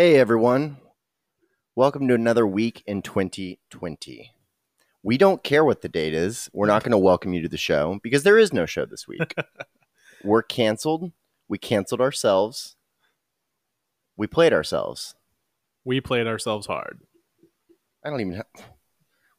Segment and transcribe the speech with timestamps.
[0.00, 0.78] Hey everyone.
[1.76, 4.30] Welcome to another week in 2020.
[5.02, 6.48] We don't care what the date is.
[6.54, 9.06] We're not going to welcome you to the show because there is no show this
[9.06, 9.34] week.
[10.24, 11.12] We're canceled.
[11.50, 12.76] We canceled ourselves.
[14.16, 15.16] We played ourselves.
[15.84, 17.00] We played ourselves hard.
[18.02, 18.46] I don't even have.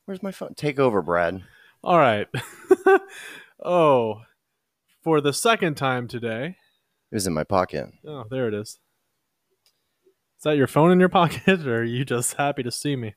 [0.06, 0.54] Where's my phone?
[0.54, 1.42] Take over, Brad.
[1.84, 2.28] All right.
[3.66, 4.22] oh,
[5.02, 6.58] for the second time today.
[7.12, 7.88] It was in my pocket.
[8.06, 8.78] Oh, there it is.
[10.42, 13.14] Is that your phone in your pocket, or are you just happy to see me?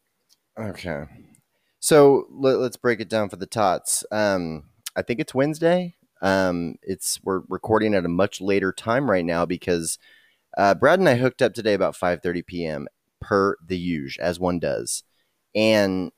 [0.61, 1.05] Okay.
[1.81, 4.05] So let, us break it down for the tots.
[4.13, 5.97] Um, I think it's Wednesday.
[6.21, 9.97] Um, it's we're recording at a much later time right now because
[10.59, 12.89] uh, Brad and I hooked up today about 5:30 p.m.
[13.23, 15.03] per the usual, as one does,
[15.55, 16.13] and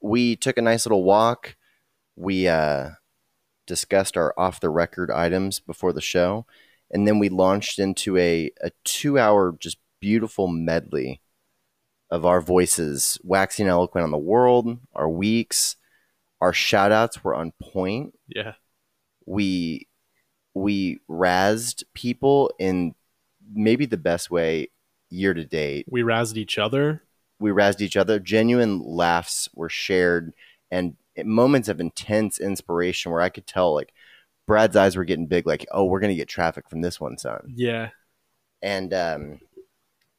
[0.00, 1.56] we took a nice little walk.
[2.14, 2.90] We uh,
[3.66, 6.46] discussed our off the record items before the show,
[6.88, 11.22] and then we launched into a a two hour just beautiful medley
[12.10, 15.76] of our voices waxing eloquent on the world, our weeks,
[16.42, 18.12] our shout outs were on point.
[18.26, 18.54] Yeah.
[19.24, 19.86] We
[20.54, 22.94] we razzed people in
[23.54, 24.68] maybe the best way
[25.08, 25.86] year to date.
[25.88, 27.02] We razzed each other.
[27.38, 28.18] We razzed each other.
[28.18, 30.34] Genuine laughs were shared
[30.70, 33.92] and moments of intense inspiration where I could tell like
[34.46, 37.54] Brad's eyes were getting big, like, oh, we're gonna get traffic from this one, son.
[37.54, 37.90] Yeah.
[38.60, 39.40] And um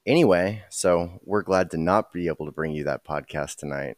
[0.05, 3.97] anyway, so we're glad to not be able to bring you that podcast tonight.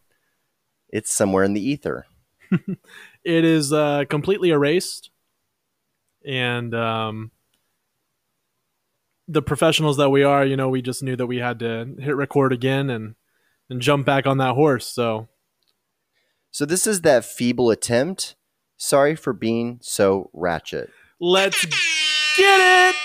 [0.90, 2.06] It's somewhere in the ether.
[2.52, 5.10] it is uh, completely erased,
[6.26, 7.32] and um,
[9.28, 12.16] the professionals that we are, you know, we just knew that we had to hit
[12.16, 13.16] record again and
[13.70, 14.88] and jump back on that horse.
[14.88, 15.28] So,
[16.52, 18.36] so this is that feeble attempt.
[18.78, 20.92] Sorry for being so ratchet.
[21.20, 21.66] Let's
[22.38, 22.96] get it.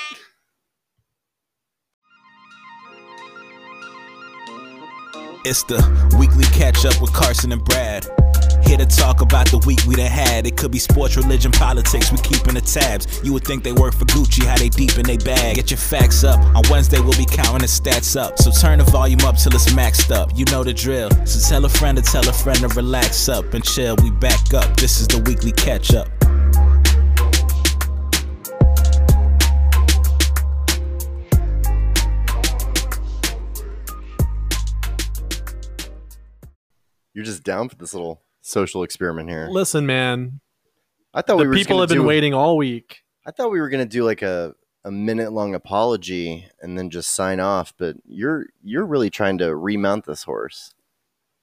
[5.43, 5.81] It's the
[6.19, 8.05] weekly catch up with Carson and Brad.
[8.63, 10.47] Here to talk about the week we done had.
[10.47, 12.12] It could be sports, religion, politics.
[12.12, 13.21] We keeping the tabs.
[13.25, 15.56] You would think they work for Gucci, how they deep in they bag.
[15.56, 16.39] Get your facts up.
[16.55, 18.39] On Wednesday we'll be counting the stats up.
[18.39, 20.31] So turn the volume up till it's maxed up.
[20.37, 21.11] You know the drill.
[21.25, 23.97] So tell a friend to tell a friend to relax up and chill.
[24.03, 24.77] We back up.
[24.77, 26.19] This is the weekly catch up.
[37.15, 39.48] You're just down for this little social experiment here.
[39.50, 40.41] Listen, man.
[41.12, 43.03] I thought the we were people have been do, waiting all week.
[43.26, 44.54] I thought we were gonna do like a
[44.84, 49.54] a minute long apology and then just sign off, but you're you're really trying to
[49.54, 50.75] remount this horse.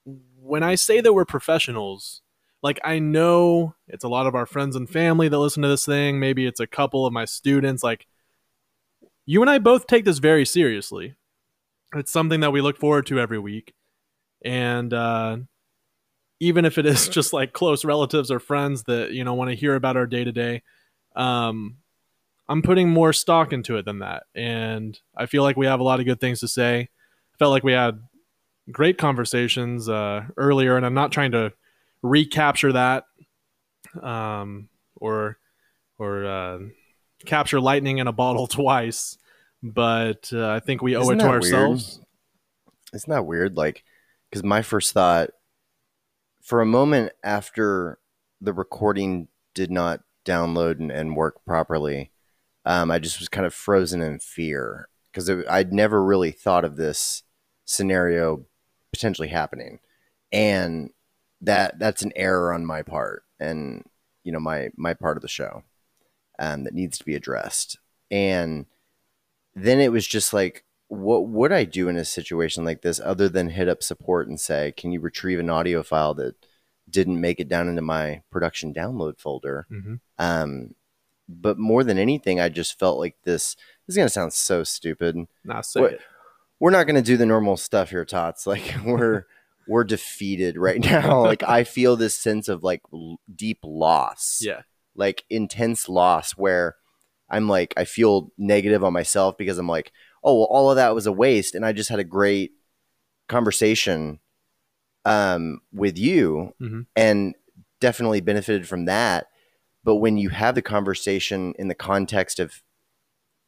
[0.04, 2.22] When I say that we're professionals,
[2.62, 5.84] like I know it's a lot of our friends and family that listen to this
[5.86, 8.06] thing, maybe it's a couple of my students like
[9.26, 11.14] you and I both take this very seriously.
[11.94, 13.74] It's something that we look forward to every week.
[14.42, 15.38] And uh
[16.40, 19.56] even if it is just like close relatives or friends that you know want to
[19.56, 20.62] hear about our day to day
[21.16, 21.76] um
[22.48, 24.24] i'm putting more stock into it than that.
[24.34, 26.80] And i feel like we have a lot of good things to say.
[26.80, 28.00] I felt like we had
[28.70, 31.52] great conversations uh earlier and i'm not trying to
[32.02, 33.04] recapture that
[34.02, 35.38] um or
[35.98, 36.58] or uh
[37.24, 39.16] capture lightning in a bottle twice
[39.62, 42.06] but uh, i think we owe Isn't it to ourselves weird?
[42.94, 43.56] isn't that weird?
[43.56, 43.84] Like
[44.28, 45.30] because my first thought
[46.48, 47.98] for a moment after
[48.40, 52.10] the recording did not download and, and work properly,
[52.64, 56.76] um, I just was kind of frozen in fear because I'd never really thought of
[56.76, 57.22] this
[57.66, 58.46] scenario
[58.94, 59.80] potentially happening,
[60.32, 60.88] and
[61.42, 63.84] that that's an error on my part, and
[64.24, 65.64] you know my my part of the show
[66.38, 67.78] um, that needs to be addressed.
[68.10, 68.64] And
[69.54, 73.28] then it was just like, what would I do in a situation like this other
[73.28, 76.34] than hit up support and say, can you retrieve an audio file that
[76.88, 79.66] didn't make it down into my production download folder?
[79.70, 79.96] mm-hmm.
[80.18, 80.74] Um,
[81.28, 84.64] but more than anything, I just felt like this, this is going to sound so
[84.64, 85.16] stupid.
[85.44, 86.00] Nah, it.
[86.58, 88.46] We're not going to do the normal stuff here, Tots.
[88.46, 89.26] Like we're,
[89.68, 91.22] we're defeated right now.
[91.24, 94.62] Like I feel this sense of like l- deep loss yeah
[94.98, 96.76] like intense loss where
[97.30, 99.92] I'm like I feel negative on myself because I'm like,
[100.24, 102.52] oh well, all of that was a waste, and I just had a great
[103.28, 104.20] conversation
[105.04, 106.86] um, with you, Mhm.
[106.96, 107.34] and
[107.80, 109.28] definitely benefited from that.
[109.84, 112.62] But when you have the conversation in the context of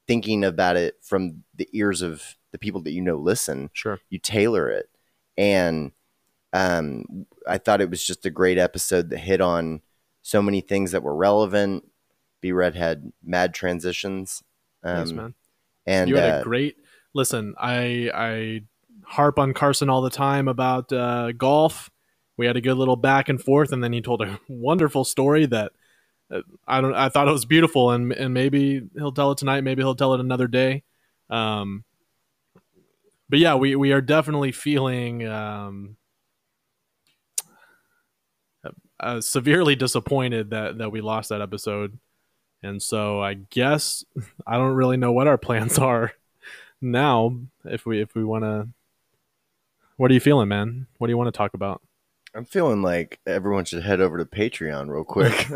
[0.06, 4.18] thinking about it from the ears of the people that you know listen, sure you
[4.18, 4.88] tailor it.
[5.36, 5.92] And
[6.52, 9.82] um, I thought it was just a great episode that hit on
[10.22, 11.84] so many things that were relevant.
[12.42, 14.42] Brad had mad transitions.
[14.82, 15.34] Um, man.
[15.90, 16.76] And you had uh, a great
[17.14, 18.60] listen, I I
[19.04, 21.90] harp on Carson all the time about uh, golf.
[22.36, 25.46] We had a good little back and forth, and then he told a wonderful story
[25.46, 25.72] that
[26.32, 26.94] uh, I don't.
[26.94, 29.62] I thought it was beautiful, and and maybe he'll tell it tonight.
[29.62, 30.84] Maybe he'll tell it another day.
[31.28, 31.84] Um,
[33.28, 35.96] but yeah, we we are definitely feeling um,
[38.98, 41.98] uh, severely disappointed that that we lost that episode,
[42.62, 44.04] and so I guess
[44.46, 46.12] I don't really know what our plans are
[46.80, 47.36] now.
[47.64, 48.68] If we if we want to,
[49.96, 50.86] what are you feeling, man?
[50.98, 51.82] What do you want to talk about?
[52.32, 55.48] I'm feeling like everyone should head over to Patreon real quick.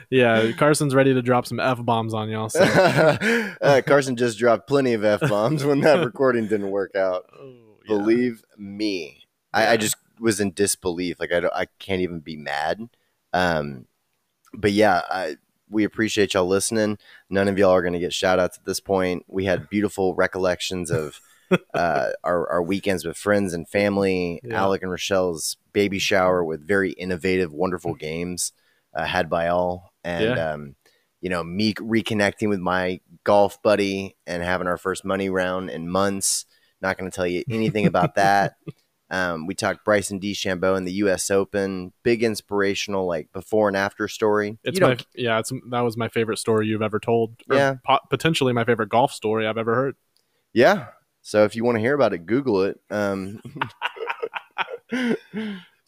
[0.10, 2.48] yeah, Carson's ready to drop some f bombs on y'all.
[2.48, 2.62] So.
[3.60, 7.26] uh, Carson just dropped plenty of f bombs when that recording didn't work out.
[7.38, 7.88] Oh, yeah.
[7.88, 11.20] Believe me, I, I just was in disbelief.
[11.20, 12.88] Like I, don't, I can't even be mad.
[13.34, 13.86] Um,
[14.54, 15.36] but yeah, I,
[15.72, 16.98] we appreciate y'all listening.
[17.30, 19.24] None of y'all are going to get shout outs at this point.
[19.26, 21.20] We had beautiful recollections of
[21.74, 24.40] uh, our, our weekends with friends and family.
[24.44, 24.60] Yeah.
[24.60, 28.52] Alec and Rochelle's baby shower with very innovative, wonderful games
[28.94, 29.92] uh, had by all.
[30.04, 30.76] And, um,
[31.20, 35.88] you know, me reconnecting with my golf buddy and having our first money round in
[35.88, 36.46] months.
[36.80, 38.56] Not going to tell you anything about that.
[39.12, 41.30] Um, we talked Bryson DeChambeau in the U.S.
[41.30, 41.92] Open.
[42.02, 44.58] Big inspirational, like before and after story.
[44.64, 45.38] It's my yeah.
[45.38, 47.34] It's that was my favorite story you've ever told.
[47.50, 47.76] Yeah.
[47.86, 49.96] po- potentially my favorite golf story I've ever heard.
[50.52, 50.86] yeah.
[51.24, 52.80] So if you want to hear about it, Google it.
[52.90, 53.40] Um,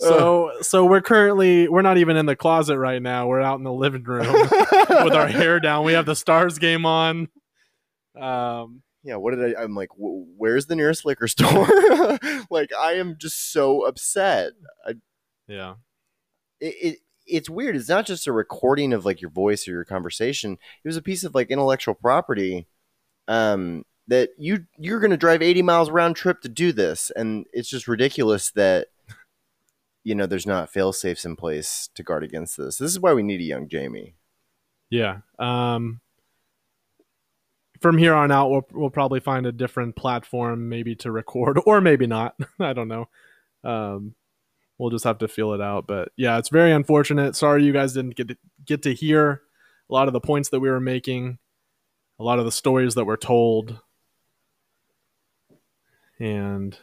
[0.00, 3.28] So so we're currently we're not even in the closet right now.
[3.28, 4.26] We're out in the living room
[4.90, 5.84] with our hair down.
[5.84, 7.28] We have the Stars game on.
[8.18, 9.62] Um, yeah, what did I?
[9.62, 11.68] I'm like, "Wh- where's the nearest liquor store?
[12.50, 14.52] like, I am just so upset.
[14.86, 14.94] I,
[15.46, 15.74] yeah,
[16.60, 17.76] it, it it's weird.
[17.76, 20.52] It's not just a recording of like your voice or your conversation.
[20.84, 22.66] It was a piece of like intellectual property
[23.28, 27.46] um, that you you're going to drive 80 miles round trip to do this, and
[27.52, 28.88] it's just ridiculous that
[30.02, 32.76] you know there's not fail safes in place to guard against this.
[32.78, 34.14] This is why we need a young Jamie.
[34.90, 35.18] yeah.
[35.38, 36.00] Um,
[37.80, 41.80] from here on out, we'll we'll probably find a different platform, maybe to record, or
[41.80, 42.34] maybe not.
[42.60, 43.08] I don't know.
[43.62, 44.14] Um,
[44.78, 45.86] we'll just have to feel it out.
[45.86, 47.36] But yeah, it's very unfortunate.
[47.36, 49.42] Sorry you guys didn't get to, get to hear
[49.90, 51.38] a lot of the points that we were making,
[52.18, 53.80] a lot of the stories that were told,
[56.18, 56.78] and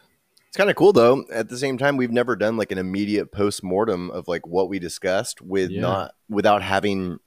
[0.47, 1.23] It's kind of cool though.
[1.31, 4.69] At the same time, we've never done like an immediate post mortem of like what
[4.69, 5.81] we discussed with Yeah.
[5.81, 7.19] not without having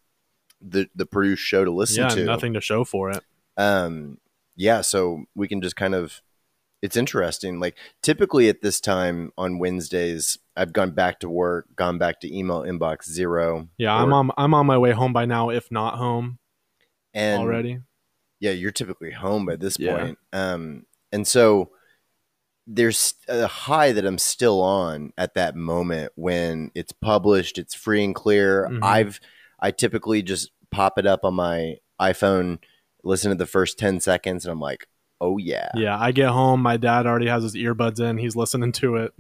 [0.61, 2.15] the the produced show to listen to.
[2.17, 2.25] yeah, to.
[2.25, 3.23] nothing to show for it.
[3.57, 4.19] Um
[4.57, 6.21] yeah so we can just kind of
[6.83, 11.99] it's interesting like typically at this time on wednesdays i've gone back to work gone
[11.99, 15.51] back to email inbox zero Yeah, I'm on I'm on my way home by now,
[15.51, 16.39] if not home
[17.15, 17.79] and already.
[18.41, 19.95] yeah you're typically home by this Yeah.
[19.97, 21.71] point um and so
[22.67, 28.03] there's a high that i'm still on at that moment when it's published it's free
[28.05, 28.81] and clear Mhm.
[28.83, 29.21] i've
[29.61, 32.59] i typically just pop it up on my iphone
[33.05, 34.89] listen to the first 10 seconds and i'm like
[35.21, 38.73] oh yeah Yeah, I get home, my dad already has his earbuds in, he's listening
[38.73, 39.13] to it.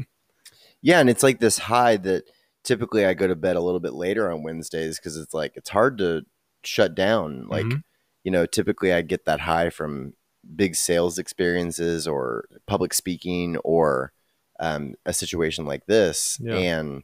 [0.82, 2.24] Yeah, and it's like this high that
[2.62, 5.70] typically I go to bed a little bit later on Wednesdays because it's like it's
[5.70, 6.26] hard to
[6.62, 7.46] shut down.
[7.48, 7.82] Like, Mhm.
[8.24, 10.14] you know, typically I get that high from
[10.56, 14.12] big sales experiences or public speaking or
[14.60, 16.38] um, a situation like this.
[16.42, 16.56] Yeah.
[16.56, 17.02] And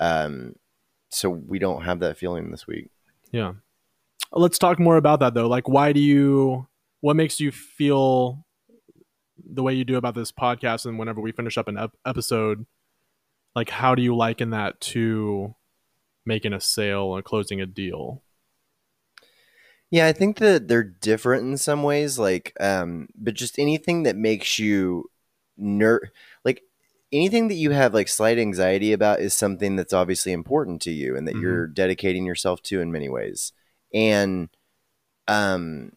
[0.00, 0.54] um,
[1.10, 2.88] so we don't have that feeling this week.
[3.30, 3.52] Yeah.
[4.32, 5.46] Let's talk more about that though.
[5.48, 6.66] Like why do you
[7.00, 8.44] what makes you feel
[9.44, 12.66] the way you do about this podcast and whenever we finish up an ep- episode
[13.54, 15.54] like how do you liken that to
[16.26, 18.22] making a sale or closing a deal?
[19.90, 24.16] Yeah, I think that they're different in some ways, like, um, but just anything that
[24.16, 25.10] makes you
[25.56, 26.10] ner
[26.44, 26.62] like
[27.12, 31.16] anything that you have like slight anxiety about is something that's obviously important to you
[31.16, 31.42] and that Mhm.
[31.42, 33.52] you're dedicating yourself to in many ways.
[33.94, 34.48] And,
[35.28, 35.92] um,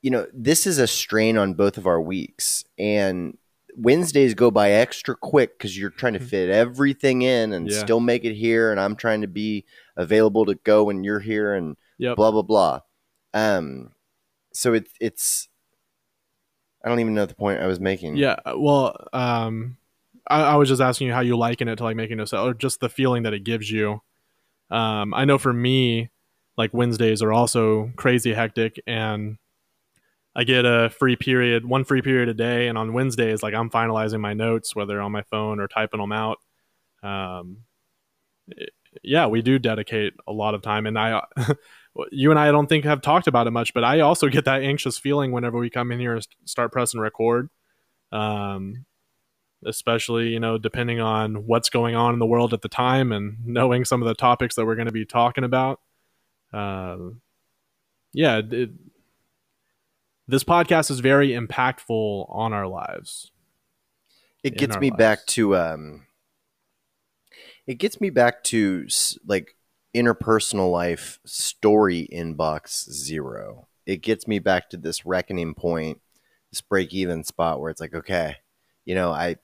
[0.00, 3.36] you know, this is a strain on both of our weeks, and
[3.76, 7.74] Wednesdays go by extra quick because you're trying to fit everything in and Mm-hmm.
[7.74, 7.82] Yeah.
[7.82, 9.64] still make it here, and I'm trying to be
[9.96, 12.16] available to go when you're here, and Yep.
[12.16, 12.80] blah blah blah.
[13.34, 13.92] Um,
[14.54, 15.48] so it's it's.
[16.82, 18.16] I don't even know the point I was making.
[18.16, 19.76] Yeah, well, um
[20.26, 22.46] I, I was just asking you how you liken it to like making a sale
[22.46, 24.00] or just the feeling that it gives you.
[24.70, 26.08] Um I know for me,
[26.60, 29.38] like Wednesdays are also crazy hectic and
[30.36, 33.68] I get a free period, one free period a day, and on Wednesdays, like I'm
[33.68, 36.38] finalizing my notes, whether on my phone or typing them out.
[37.02, 37.64] Um,
[38.48, 38.70] it-
[39.04, 41.22] yeah, we do dedicate a lot of time, and I,
[42.10, 44.44] you and I, I don't think have talked about it much, but I also get
[44.46, 47.50] that anxious feeling whenever we come in here and start pressing record.
[48.12, 48.84] Um,
[49.64, 53.36] especially you know depending on what's going on in the world at the time and
[53.44, 55.80] knowing some of the topics that we're going to be talking about.
[56.52, 56.96] Uh,
[58.12, 58.70] yeah, it,
[60.26, 63.30] this podcast is very impactful on our lives.
[64.42, 64.98] It gets me lives.
[64.98, 66.06] back to um
[67.66, 68.86] it gets me back to
[69.26, 69.56] like
[69.94, 73.68] interpersonal life story inbox zero.
[73.86, 76.00] It gets me back to this reckoning point,
[76.50, 78.36] this break even spot where it's like, okay,
[78.84, 79.36] you know, I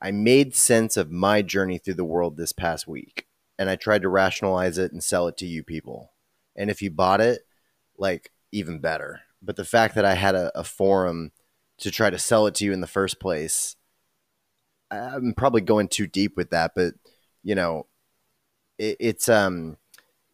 [0.00, 3.26] I made sense of my journey through the world this past week
[3.58, 6.12] and I tried to rationalize it and sell it to you people.
[6.56, 7.46] And if you bought it,
[7.98, 9.20] like even better.
[9.42, 11.32] But the fact that I had a, a forum
[11.78, 13.76] to try to sell it to you in the first place,
[14.90, 16.94] I'm probably going too deep with that, but
[17.42, 17.86] you know,
[18.78, 19.76] it, it's um,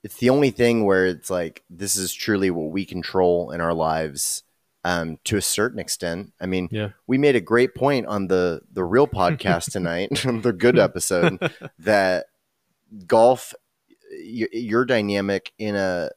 [0.04, 3.72] it's the only thing where it's like this is truly what we control in our
[3.74, 4.42] lives,
[4.84, 6.32] um, to a certain extent.
[6.40, 6.90] I mean, Yeah.
[7.06, 10.10] we made a great point on the the real podcast tonight,
[10.42, 11.38] the good episode,
[11.78, 12.26] that
[13.06, 13.54] golf,
[14.10, 16.10] y- your dynamic in a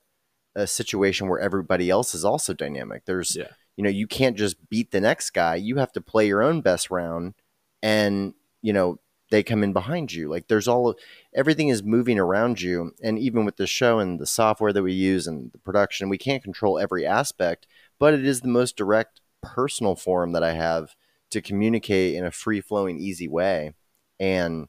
[0.56, 3.06] a situation where everybody else is also dynamic.
[3.06, 3.48] There's, Yeah.
[3.76, 5.56] you know, you can't just beat the next guy.
[5.56, 7.34] You have to play your own best round,
[7.82, 9.00] and you know
[9.32, 10.30] they come in behind you.
[10.30, 10.94] Like there's all
[11.34, 14.94] everything is moving around you, and even with the show and the software that we
[14.94, 17.66] use and the production, we can't control every aspect.
[17.98, 20.96] But it is the most direct personal form that I have
[21.32, 23.74] to communicate in a free flowing, easy way.
[24.20, 24.68] And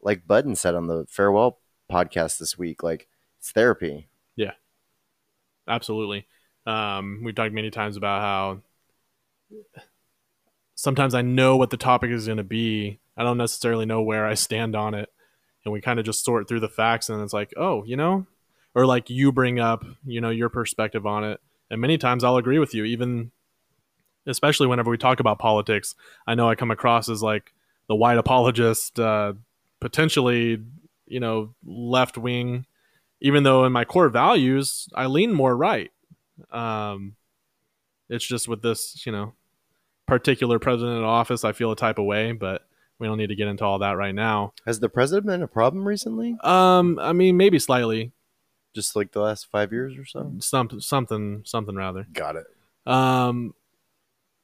[0.00, 1.58] like Budden said on the farewell
[1.90, 4.08] podcast this week, like it's therapy.
[4.36, 4.52] Yeah,
[5.68, 6.26] absolutely.
[6.66, 8.60] Um, we've talked many times about how
[10.74, 12.98] sometimes I know what the topic is going to be.
[13.16, 15.10] I don't necessarily know where I stand on it.
[15.64, 18.26] And we kind of just sort through the facts and it's like, oh, you know,
[18.74, 21.40] or like you bring up, you know, your perspective on it.
[21.70, 23.30] And many times I'll agree with you, even
[24.26, 25.94] especially whenever we talk about politics.
[26.26, 27.52] I know I come across as like
[27.88, 29.34] the white apologist, uh,
[29.80, 30.62] potentially,
[31.06, 32.66] you know, left wing
[33.20, 35.90] even though in my core values I lean more right.
[36.50, 37.16] Um,
[38.08, 39.34] it's just with this, you know,
[40.06, 42.66] particular president in office, I feel a type of way, but
[42.98, 44.52] we don't need to get into all that right now.
[44.66, 46.36] Has the president been a problem recently?
[46.42, 48.12] Um, I mean, maybe slightly,
[48.74, 50.32] Just like the last five years or so?
[50.40, 52.06] some something, something rather.
[52.12, 52.46] Got it.
[52.86, 53.54] Um,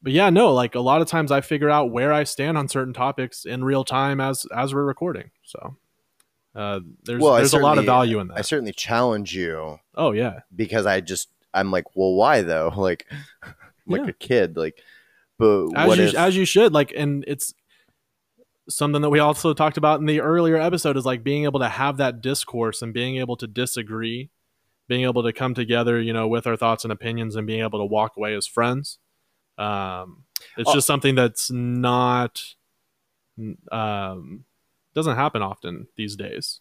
[0.03, 2.69] but yeah, no, like a lot of times I figure out where I stand on
[2.69, 5.31] certain topics in real time as as we're recording.
[5.43, 5.77] So,
[6.55, 8.39] uh, there's Well, there's a lot of value in that.
[8.39, 12.73] I certainly challenge you oh yeah, because I just I'm like, well, why though?
[12.77, 13.07] Like,
[13.43, 13.55] I'm
[13.87, 14.09] like Yeah.
[14.09, 14.57] a kid.
[14.57, 14.83] Like,
[15.39, 16.15] but as what you if?
[16.15, 17.55] as you should like and it's
[18.69, 21.69] something that we also talked about in the earlier episode is like being able to
[21.69, 24.31] have that discourse and being able to disagree
[24.89, 27.81] being able to come together you know with our thoughts and opinions and being able
[27.81, 28.99] to walk away as friends
[29.59, 30.23] um
[30.57, 30.75] it's Oh.
[30.75, 32.43] just something that's not
[33.73, 34.45] um
[35.01, 36.61] doesn't happen often these days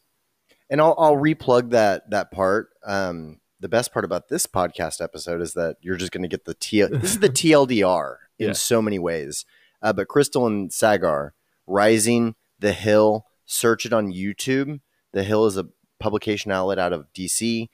[0.69, 2.69] and I'll I'll replug that that part.
[2.86, 6.46] Um, the best part about this podcast episode is that you're just going to get
[6.46, 6.81] the T.
[6.84, 8.53] This is the TLDR in Yeah.
[8.53, 9.43] so many ways.
[9.81, 11.31] Uh, but Krystal and Saagar,
[11.67, 14.79] Rising, The Hill, search it on YouTube.
[15.12, 15.67] The Hill is a
[16.00, 17.67] publication outlet out of DC.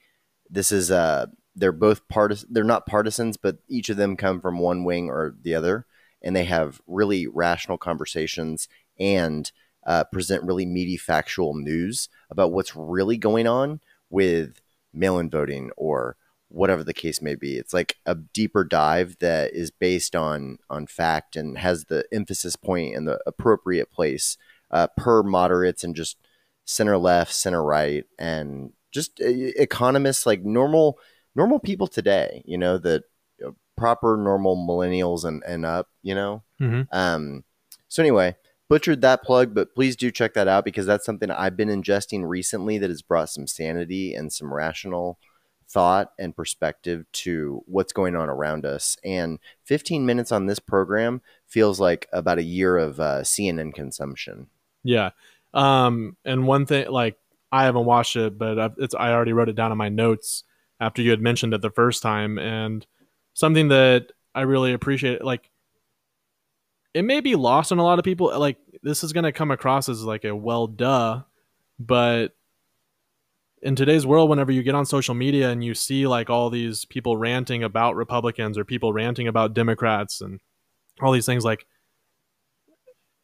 [0.50, 2.44] This is uh, they're both partis.
[2.50, 5.86] They're not partisans, but each of them come from one wing or the other,
[6.22, 8.66] and they have really rational conversations
[8.98, 9.52] and
[9.86, 14.60] uh, present really meaty factual news about what's really going on with
[14.92, 16.16] mail-in voting or
[16.48, 17.56] whatever the case may be.
[17.56, 22.56] It's like a deeper dive that is based on on fact and has the emphasis
[22.56, 24.36] point in the appropriate place
[24.70, 26.16] uh, per moderates and just
[26.64, 30.98] center left, center right, and just uh, economists like normal
[31.34, 32.42] normal people today.
[32.44, 33.04] You know that
[33.44, 35.88] uh, proper normal millennials and and up.
[36.02, 36.42] You know.
[36.60, 36.86] Mhm.
[36.92, 37.44] Um.
[37.88, 38.36] So anyway,
[38.68, 42.26] butchered that plug, but please do check that out because that's something I've been ingesting
[42.26, 45.18] recently that has brought some sanity and some rational
[45.68, 48.96] thought and perspective to what's going on around us.
[49.04, 54.48] And 15 minutes on this program feels like about a year of uh, CNN consumption.
[54.84, 55.10] Yeah.
[55.54, 57.18] Um, and one thing, like,
[57.50, 60.44] I haven't watched it, but I've, it's I already wrote it down in my notes
[60.80, 62.86] after you had mentioned it the first time, and
[63.34, 65.50] something that I really appreciate, like,
[66.96, 68.32] it may be lost on a lot of people.
[68.38, 71.24] Like, this is gonna come across as like a well, duh,
[71.78, 72.28] but
[73.60, 76.86] in today's world, whenever you get on social media and you see like all these
[76.86, 80.40] people ranting about Republicans or people ranting about Democrats and
[81.02, 81.66] all these things, like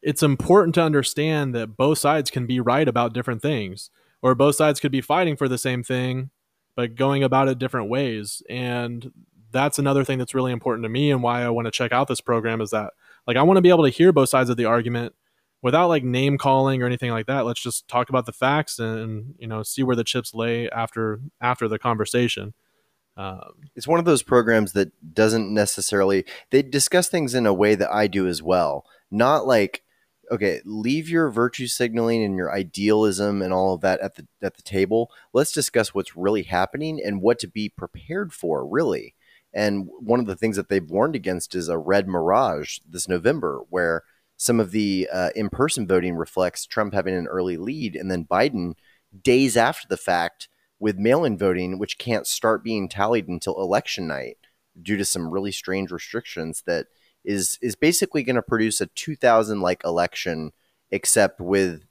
[0.03, 3.89] it's important to understand that both sides can be right about different things
[4.21, 6.29] or both sides could be fighting for the same thing
[6.75, 8.41] but going about it different ways.
[8.49, 9.11] And
[9.51, 12.07] that's another thing that's really important to me and why I want to check out
[12.07, 12.93] this program is that
[13.27, 15.13] like I want to be able to hear both sides of the argument
[15.61, 17.45] without like name calling or anything like that.
[17.45, 21.21] Let's just talk about the facts and you know see where the chips lay after
[21.41, 22.53] after the conversation.
[23.15, 27.75] Um, it's one of those programs that doesn't necessarily they discuss things in a way
[27.75, 28.85] that I do as well.
[29.09, 29.83] Not like
[30.31, 34.55] okay, leave your virtue signaling and your idealism and all of that at the at
[34.55, 35.11] the table.
[35.31, 39.15] Let's discuss what's really happening and what to be prepared for, really.
[39.53, 43.61] And one of the things that they've warned against is a red mirage this November,
[43.69, 44.03] where
[44.35, 48.73] some of the uh, in-person voting reflects Trump having an early lead, and then Biden
[49.21, 54.37] days after the fact with mail-in voting, which can't start being tallied until election night
[54.81, 56.87] due to some really strange restrictions that
[57.23, 60.51] is is basically going to produce a 2000 like election
[60.91, 61.85] except with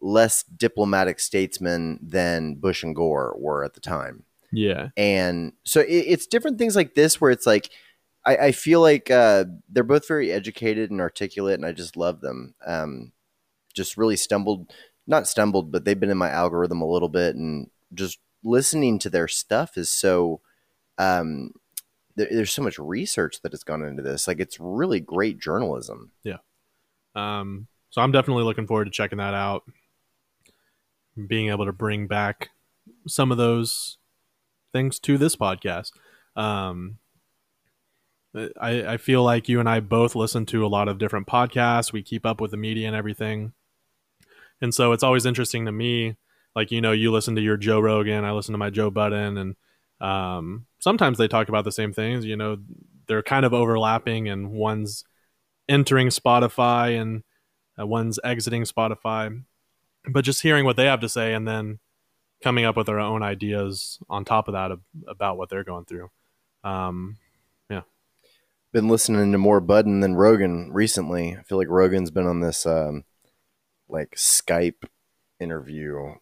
[0.00, 4.24] less diplomatic statesmen than Bush and Gore were at the time.
[4.52, 4.88] Yeah.
[4.96, 7.70] And so it, it's different things like this where it's like
[8.24, 12.20] I, I feel like uh, they're both very educated and articulate, and I just love
[12.20, 12.54] them.
[12.66, 13.12] Um,
[13.74, 14.72] just really stumbled,
[15.06, 19.10] not stumbled, but they've been in my algorithm a little bit, and just listening to
[19.10, 20.40] their stuff is so
[20.98, 21.52] um,
[22.16, 24.28] there, there's so much research that has gone into this.
[24.28, 26.10] Like it's really great journalism.
[26.24, 26.38] Yeah.
[27.14, 29.62] Um, so I'm definitely looking forward to checking that out.
[31.26, 32.50] Being able to bring back
[33.06, 33.97] some of those
[34.72, 35.92] things to this podcast.
[36.36, 36.98] Um,
[38.60, 41.92] I, I feel like you and I both listen to a lot of different podcasts.
[41.92, 43.52] We keep up with the media and everything.
[44.60, 46.16] And so it's always interesting to me.
[46.54, 49.38] Like, you know, you listen to your Joe Rogan, I listen to my Joe Budden,
[49.38, 49.56] and
[50.00, 52.24] um, sometimes they talk about the same things.
[52.24, 52.58] You know,
[53.06, 55.04] they're kind of overlapping, and one's
[55.68, 57.22] entering Spotify and
[57.80, 59.42] uh, one's exiting Spotify.
[60.10, 61.78] But just hearing what they have to say, and then
[62.42, 64.70] coming up with our own ideas on top of that
[65.06, 66.10] about what they're going through.
[66.64, 67.16] Um,
[67.70, 67.82] yeah,
[68.72, 71.36] been listening to more Budden than Rogan recently.
[71.36, 73.04] I feel like Rogan's been on this um,
[73.88, 74.84] like Skype
[75.40, 76.14] interview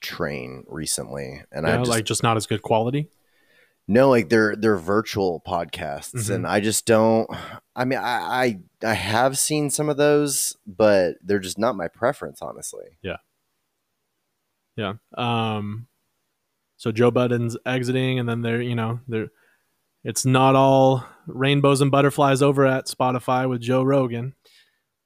[0.00, 3.08] train recently, and yeah, I just, like just not as good quality.
[3.90, 6.32] No, like they're they're virtual podcasts, mm-hmm.
[6.32, 7.28] and I just don't.
[7.74, 11.88] I mean, I, I I have seen some of those, but they're just not my
[11.88, 12.98] preference, honestly.
[13.02, 13.16] Yeah.
[14.78, 14.94] Yeah.
[15.16, 15.88] Um.
[16.76, 19.28] So Joe Budden's exiting, and then they're you know they're.
[20.04, 24.34] It's not all rainbows and butterflies over at Spotify with Joe Rogan.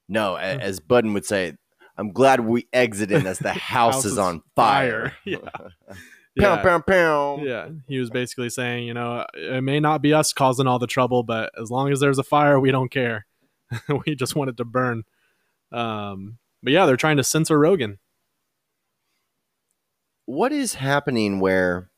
[0.09, 1.57] No, as Budden would say,
[1.97, 5.17] I'm glad we exited as the house, house is on fire.
[5.25, 5.39] Yeah.
[6.37, 6.57] yeah.
[6.57, 7.41] Pow, pow, pow.
[7.43, 7.71] Yeah.
[7.89, 11.23] He was basically saying, you know, it may not be us causing all the trouble,
[11.23, 13.27] but as long as there's a fire, we don't care.
[14.07, 15.05] we just want it to burn.
[15.73, 17.99] Um, but yeah, they're trying to censor Rogan.
[20.33, 21.91] What is happening where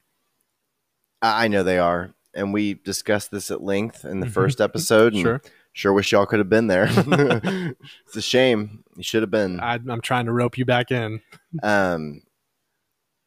[1.23, 4.33] I know they are, and we discussed this at length in the mm-hmm.
[4.33, 5.15] first episode.
[5.15, 5.41] sure
[5.73, 6.89] Sure wish y'all could have been there.
[8.07, 8.83] it's a shame.
[8.97, 9.61] You should have been.
[9.61, 11.21] I, am trying to rope you back in.
[11.63, 12.23] um,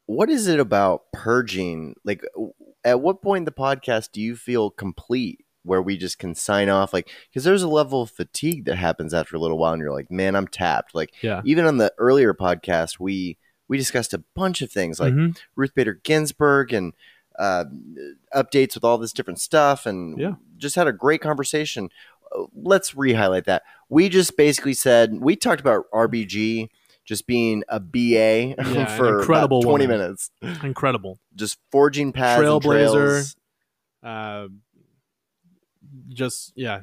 [0.04, 1.94] what is it about purging?
[2.04, 2.22] Like,
[2.84, 6.68] at what point in the podcast do you feel complete where we just can sign
[6.68, 6.92] off?
[6.92, 9.90] Like, because there's a level of fatigue that happens after a little while, and you're
[9.90, 10.94] like, man, I'm tapped.
[10.94, 11.40] Like, yeah.
[11.46, 15.32] even on the earlier podcast, we we discussed a bunch of things like mm-hmm.
[15.54, 16.94] Ruth Bader Ginsburg and
[17.38, 17.66] uh,
[18.34, 20.34] updates with all this different stuff, and yeah.
[20.56, 21.90] just had a great conversation
[22.54, 23.62] let's re-highlight that.
[23.88, 26.68] We just basically said we talked about RBG
[27.04, 30.00] just being a BA yeah, for incredible twenty woman.
[30.00, 30.30] minutes.
[30.62, 31.18] Incredible.
[31.34, 33.34] Just forging paths, trailblazer.
[34.02, 34.48] Uh,
[36.10, 36.80] just yeah,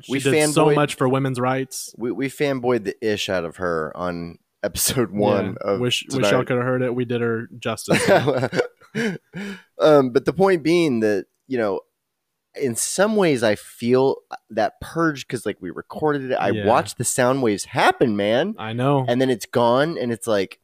[0.00, 1.94] she we did so much for women's rights.
[1.98, 6.22] We we fanboyed the ish out of her on episode one yeah, of wish tonight.
[6.22, 6.94] wish y'all could have heard it.
[6.94, 8.08] We did her justice.
[9.78, 11.80] um, but the point being that you know
[12.54, 14.16] in some ways I feel
[14.50, 16.34] that purge because like we recorded it.
[16.34, 16.66] I yeah.
[16.66, 18.54] watched the sound waves happen, man.
[18.58, 19.04] I know.
[19.08, 20.58] And then it's gone and it's like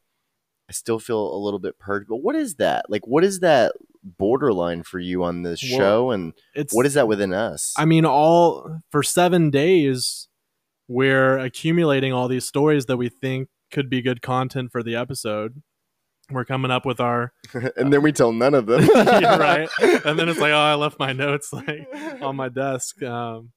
[0.68, 2.08] I still feel a little bit purged.
[2.08, 2.90] But what is that?
[2.90, 3.72] Like what is that
[4.04, 7.74] borderline for you on this well, show and it's, what is that within us?
[7.76, 10.28] I mean all for 7 days
[10.88, 15.62] we're accumulating all these stories that we think could be good content for the episode.
[16.30, 17.32] We're coming up with our
[17.76, 18.86] and then we tell none of them.
[18.94, 19.68] Right.
[19.80, 21.88] And then it's like oh i left my notes like
[22.20, 23.02] on my desk.
[23.02, 23.52] Um,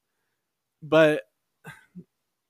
[0.81, 1.23] but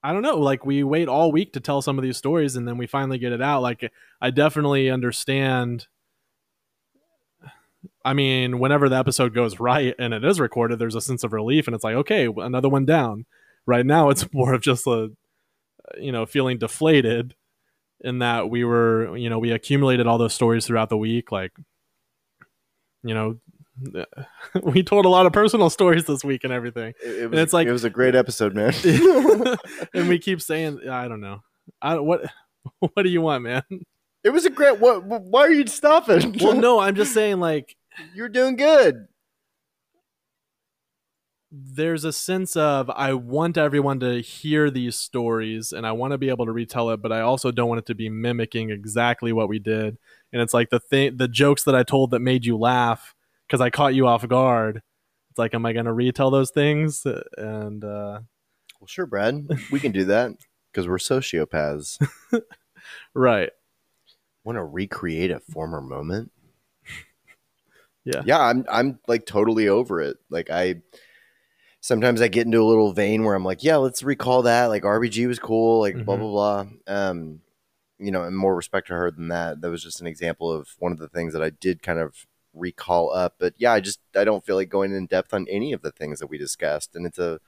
[0.04, 2.68] i don't know like we wait all week to tell some of these stories and
[2.68, 3.62] then we finally get it out.
[3.62, 5.88] Like i definitely understand
[8.06, 11.34] i mean whenever the episode goes right and it is recorded there's a sense of
[11.34, 13.26] relief and it's like okay another one down.
[13.66, 15.10] Right now it's more of just a
[16.00, 17.36] you know feeling deflated
[18.04, 21.32] in that we were, you know, we accumulated all those stories throughout the week.
[21.32, 21.52] Like,
[23.04, 23.38] you know,
[24.64, 26.94] we told a lot of personal stories this week and everything.
[27.04, 28.74] It, it was, it's like- it was a great episode, man.
[29.94, 31.42] and we keep saying, I don't know.
[31.82, 32.26] I what
[32.80, 33.64] what do you want, man?
[34.24, 34.80] it was a great.
[34.80, 36.38] What- Why are you stopping?
[36.42, 37.76] Well, no, I'm just saying like
[38.14, 39.08] you're doing good.
[41.52, 46.18] There's a sense of I want everyone to hear these stories and I want to
[46.18, 49.34] be able to retell it, but I also don't want it to be mimicking exactly
[49.34, 49.98] what we did.
[50.32, 53.14] And it's like the thing, the jokes that I told that made you laugh
[53.48, 54.82] because I caught you off guard.
[55.30, 57.06] It's like, am I going to retell those things?
[57.38, 58.22] And uh,
[58.80, 59.48] Well, sure, Brad.
[59.72, 60.32] We can do that
[60.72, 61.98] because we're sociopaths.
[63.14, 63.50] right,
[64.46, 66.32] Want to recreate a former moment?
[68.04, 68.24] Yeah.
[68.26, 68.66] Yeah, I'm.
[68.68, 70.18] I'm like totally over it.
[70.32, 70.82] Like I.
[71.82, 74.68] Sometimes I get into a little vein where I'm like, yeah, let's recall that.
[74.68, 75.80] Like RBG was cool.
[75.80, 76.20] Like blah Mhm.
[76.20, 76.66] blah blah.
[76.88, 77.42] Um,
[78.00, 79.62] you know, and more respect to her than that.
[79.62, 82.26] That was just an example of one of the things that I did kind of
[82.54, 83.36] recall up.
[83.40, 85.92] But yeah, I just I don't feel like going in depth on any of the
[85.92, 87.40] things that we discussed, and it's a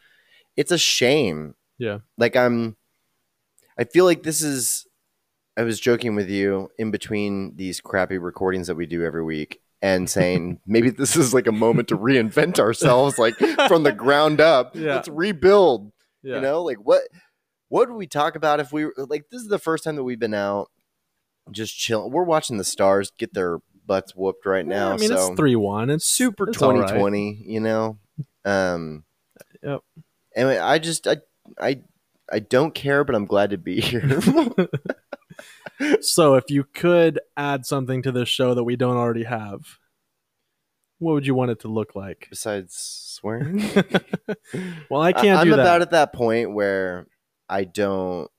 [0.58, 1.56] it's a shame.
[1.80, 2.00] Yeah.
[2.18, 2.78] like I'm.
[3.78, 4.88] I feel like this is.
[5.58, 9.62] I was joking with you in between these crappy recordings that we do every week,
[9.84, 13.36] and saying maybe this is like a moment to reinvent ourselves, like
[13.68, 14.76] from the ground up.
[14.84, 14.96] Yeah.
[14.96, 15.92] Let's rebuild.
[16.24, 17.02] yeah, You know, like what
[17.70, 20.04] what would we talk about if we were like this is the first time that
[20.04, 20.70] we've been out
[21.52, 22.12] just chilling.
[22.12, 24.94] We're watching the stars get their butts whooped right Yeah, now.
[24.94, 25.90] I mean, so it's three one.
[25.90, 26.88] It's super it's all right.
[26.88, 27.98] 2020, you know.
[28.46, 29.04] Um
[29.62, 29.82] Yep.
[30.36, 31.18] and I just I
[31.60, 31.82] I
[32.32, 34.02] I don't care, but I'm glad to be here.
[36.02, 39.80] So, if you could add something to this show that we don't already have,
[41.00, 42.28] what would you want it to look like?
[42.30, 43.58] Besides swearing,
[44.90, 45.60] well, I can't I'm that.
[45.60, 47.08] about at that point where
[47.50, 48.30] I don't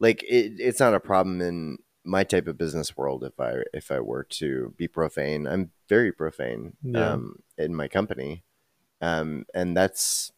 [0.00, 3.90] like it, it's not a problem in my type of business world if I if
[3.90, 5.46] I were to be profane.
[5.46, 7.12] I'm very profane Yeah.
[7.12, 8.44] um, in my company,
[9.00, 10.32] um, and that's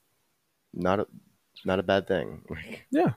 [0.72, 1.06] not a
[1.64, 2.44] not a bad thing.
[2.90, 3.12] Yeah.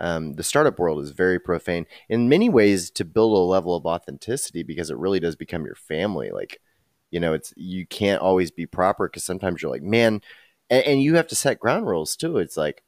[0.00, 3.86] Um, the startup world is very profane in many ways to build a level of
[3.86, 6.30] authenticity because it really does become your family.
[6.30, 6.60] Like,
[7.10, 10.20] you know, it's you can't always be proper because sometimes you're like, man,
[10.70, 12.38] and, and you have to set ground rules too.
[12.38, 12.82] It's like,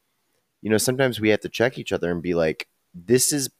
[0.62, 3.50] you know, sometimes we have to check each other and be like, this is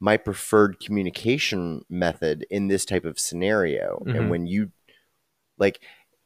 [0.00, 4.02] my preferred communication method in this type of scenario.
[4.06, 4.16] Mhm.
[4.16, 4.72] And when you
[5.58, 5.80] like,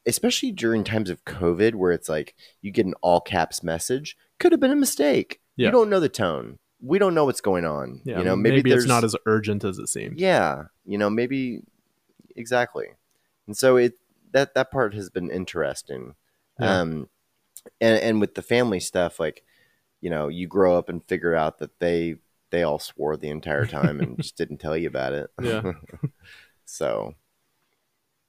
[0.07, 4.53] especially during times of COVID where it's like you get an all caps message, could
[4.53, 5.41] have been a mistake.
[5.57, 5.67] Yeah.
[5.67, 6.59] You don't know the tone.
[6.81, 8.03] We don't know what's going on.
[8.05, 10.21] yeah, you know, maybe, maybe, it's not as urgent as it seems.
[10.21, 11.63] yeah, you know, maybe
[12.37, 12.89] exactly.
[13.47, 13.95] And so it
[14.33, 16.15] that that part has been interesting.
[16.61, 16.81] Yeah.
[16.81, 17.09] Um
[17.81, 19.45] and and with the family stuff like
[20.01, 22.17] you know, you grow up and figure out that they
[22.51, 25.31] they all swore the entire time and just didn't tell you about it.
[25.43, 25.73] Yeah.
[26.65, 27.15] so,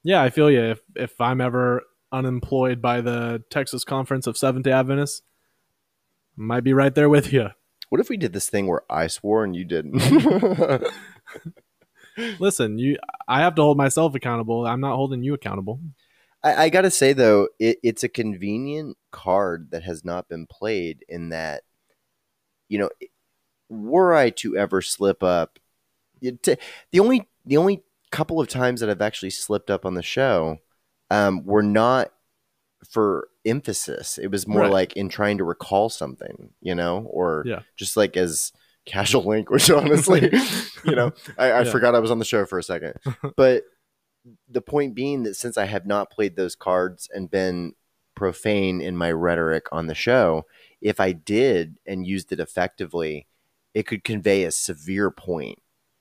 [0.02, 0.62] Yeah, I feel you.
[0.62, 5.22] If if I'm ever unemployed by the Texas Conference of Seventh Day Adventists,
[6.36, 7.50] might be right there with you.
[7.88, 10.02] what if we did this thing where I swore and you didn't?
[12.38, 12.96] Listen, you,
[13.28, 14.66] I have to hold myself accountable.
[14.66, 15.80] I'm not holding you accountable.
[16.42, 21.04] I, I gotta say though, it, it's a convenient card that has not been played.
[21.08, 21.62] In that,
[22.68, 22.90] you know,
[23.68, 25.58] were I to ever slip up,
[26.22, 26.56] t-
[26.92, 30.58] the only the only couple of times that I've actually slipped up on the show,
[31.10, 32.12] um, were not
[32.88, 34.18] for emphasis.
[34.18, 34.72] It was more Right.
[34.72, 37.60] like in trying to recall something, you know, or Yeah.
[37.76, 38.52] just like as
[38.84, 39.70] casual language.
[39.70, 40.30] Honestly,
[40.84, 41.70] you know, I, I Yeah.
[41.70, 42.94] forgot I was on the show for a second,
[43.36, 43.64] but
[44.48, 47.74] the point being that since I have not played those cards and been
[48.16, 50.46] profane in my rhetoric on the show,
[50.80, 53.26] if I did and used it effectively,
[53.74, 55.60] it could convey a severe point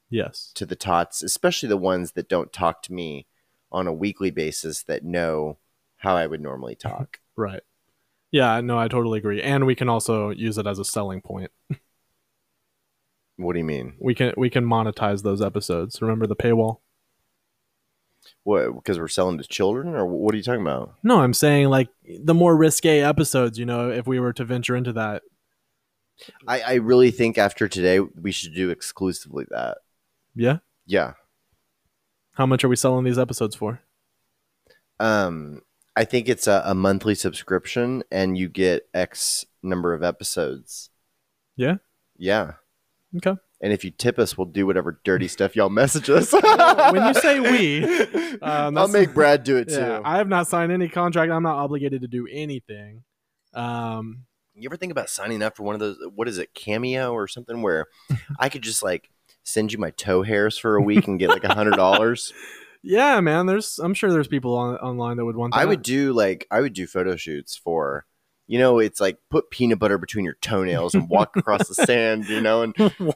[0.10, 0.52] Yes.
[0.56, 3.28] to the tots, especially the ones that don't talk to me
[3.72, 5.58] on a weekly basis that know
[5.98, 7.20] how I would normally talk.
[7.36, 7.62] Right.
[8.32, 9.42] Yeah, no, I totally agree.
[9.42, 11.52] And we can also use it as a selling point.
[13.38, 13.96] what do you mean?
[14.00, 16.02] We can we can monetize those episodes.
[16.02, 16.80] Remember the paywall?
[18.44, 18.74] What?
[18.76, 20.96] Because we're selling to children, or what are you talking about?
[21.04, 24.76] No, I'm saying like the more risque episodes, you know, if we were to venture
[24.76, 25.24] into that.
[26.48, 29.78] I, I really think after today we should do exclusively that.
[30.34, 30.58] Yeah.
[30.86, 31.14] Yeah.
[32.34, 33.82] How much are we selling these episodes for?
[35.00, 35.62] Um,
[35.96, 40.90] I think it's a, a monthly subscription, and you get X number of episodes.
[41.56, 41.76] Yeah?
[42.18, 42.54] Yeah.
[43.18, 43.36] Okay.
[43.62, 46.34] And if you tip us, we'll do whatever dirty stuff y'all message us.
[46.92, 47.84] when you say we,
[48.42, 50.02] um, I'll make Brad do it Yeah, too.
[50.04, 51.32] I have not signed any contract.
[51.32, 53.04] I'm not obligated to do anything.
[53.54, 55.98] Um, You ever think about signing up for one of those?
[56.14, 57.88] What is it, Cameo or something, where
[58.38, 59.10] I could just like
[59.44, 62.34] send you my toe hairs for a week and get like a hundred dollars?
[62.88, 63.48] Yeah, man.
[63.48, 65.60] There's I'm sure there's people on, online that would want that.
[65.60, 68.06] I would do like I would do photo shoots for,
[68.48, 72.28] you know, it's like put peanut butter between your toenails and walk across the sand,
[72.30, 72.74] you know, and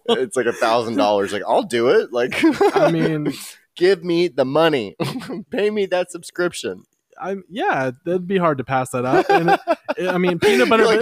[0.09, 1.31] it's like a thousand dollars.
[1.31, 2.11] Like I'll do it.
[2.11, 2.33] Like
[2.75, 3.31] I mean,
[3.75, 4.95] give me the money,
[5.51, 6.85] pay me that subscription.
[7.21, 9.29] I'm yeah, that'd be hard to pass that up.
[9.29, 9.49] And
[9.97, 10.85] it, I mean, peanut butter.
[10.85, 11.01] Like,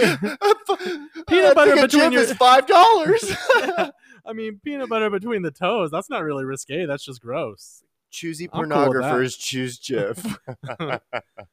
[1.28, 3.24] Peanut butter between your- is five dollars.
[3.56, 3.90] Yeah.
[4.26, 5.90] I mean, peanut butter between the toes.
[5.90, 6.84] That's not really risque.
[6.86, 7.82] That's just gross.
[8.10, 10.38] Choosy I'm cool pornographers choose Jif.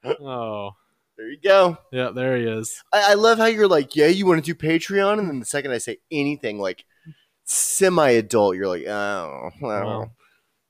[0.22, 0.72] Oh,
[1.18, 1.78] there you go.
[1.92, 2.84] yeah, there he is.
[2.92, 5.46] I, I love how you're like, yeah, you want to do Patreon, and then the
[5.46, 6.86] second I say anything like
[7.46, 9.86] semi-adult, you're like, oh, well.
[9.86, 10.12] Well.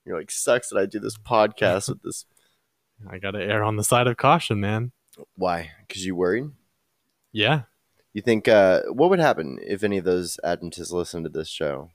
[0.05, 2.25] You're like, sucks that I do this podcast with this.
[3.09, 4.91] I got to err on the side of caution, man.
[5.35, 5.71] Why?
[5.87, 6.51] Because you worried?
[7.31, 7.63] Yeah.
[8.13, 11.89] You think uh, what would happen if any of those Adventists listened to this show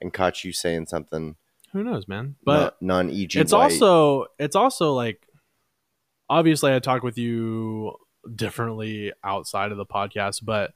[0.00, 1.36] and caught you saying something
[1.74, 2.36] Who knows, man?
[2.44, 3.34] But non EG?
[3.36, 5.26] it's also it's also like
[6.30, 7.96] obviously I talk with you
[8.32, 10.72] differently outside of the podcast, but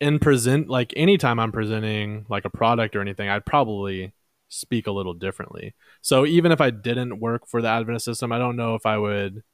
[0.00, 4.12] in present like anytime I'm presenting like a product or anything, I'd probably
[4.48, 5.76] speak a little differently.
[6.02, 8.98] So even if I didn't work for the Adventist system, I don't know if I
[8.98, 9.44] would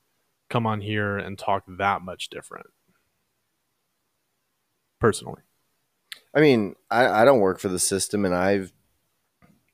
[0.48, 2.66] come on here and talk that much different.
[5.00, 5.42] Personally.
[6.34, 8.72] I mean, I, I don't work for the system, and I've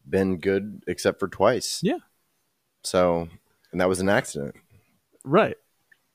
[0.08, 1.80] been good except for twice.
[1.82, 1.98] Yeah.
[2.82, 3.28] So,
[3.72, 4.54] and that was an accident.
[5.24, 5.56] Right.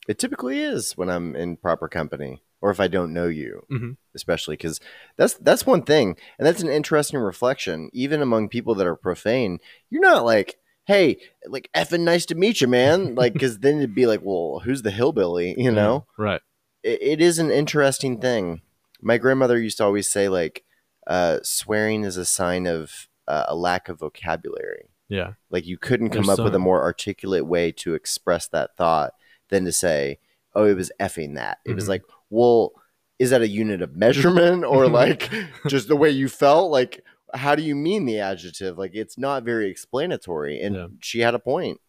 [0.08, 3.98] It typically is when I'm in proper company, or if I don't know you, Mhm.
[4.16, 4.80] especially because
[5.18, 7.90] that's that's one thing, and that's an interesting reflection.
[7.94, 12.62] Even among people that are profane, you're not like, "Hey, like effing nice to meet
[12.62, 16.08] you, man," like because then it'd be like, "Well, who's the hillbilly?" You know.
[16.18, 16.42] Right.
[16.84, 18.62] it, it is an interesting thing.
[19.02, 20.64] My grandmother used to always say, like,
[21.06, 24.90] uh, swearing is a sign of uh, a lack of vocabulary.
[25.10, 25.34] Yeah.
[25.50, 29.14] Like, you couldn't come There's up with a more articulate way to express that thought
[29.50, 30.20] than to say,
[30.56, 31.60] oh, it was effing that.
[31.66, 31.90] It was Mhm.
[31.90, 32.72] like, well,
[33.20, 35.30] is that a unit of measurement or like
[35.68, 36.72] just the way you felt?
[36.72, 38.78] Like, how do you mean the adjective?
[38.78, 40.62] Like, it's not very explanatory.
[40.62, 40.88] And Yeah.
[41.02, 41.80] she had a point.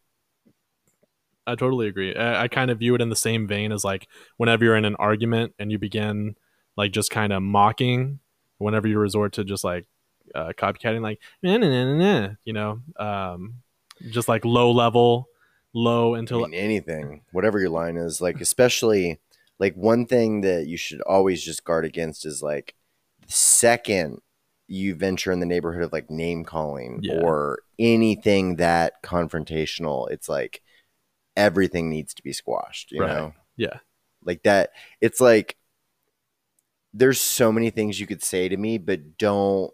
[1.46, 2.14] I totally agree.
[2.14, 4.85] I, I kind of view it in the same vein as like whenever you're in
[4.85, 6.37] an argument and you begin
[6.76, 8.20] like just kind of mocking,
[8.59, 9.87] whenever you resort to just like
[10.35, 13.55] uh, copycatting, like nah, nah, nah, nah, nah, you know, um,
[14.11, 15.29] just like low level,
[15.75, 19.21] low I mean, anything, whatever your line is, like especially
[19.59, 22.75] like one thing that you should always just guard against is like
[23.27, 24.21] the second
[24.66, 27.21] you venture in the neighborhood of like name calling Yeah.
[27.23, 30.62] or anything that confrontational, it's like
[31.37, 33.09] everything needs to be squashed, you Right.
[33.11, 33.35] know?
[33.57, 33.79] Yeah.
[34.25, 35.57] Like that it's like
[36.95, 39.73] there's so many things you could say to me, but don't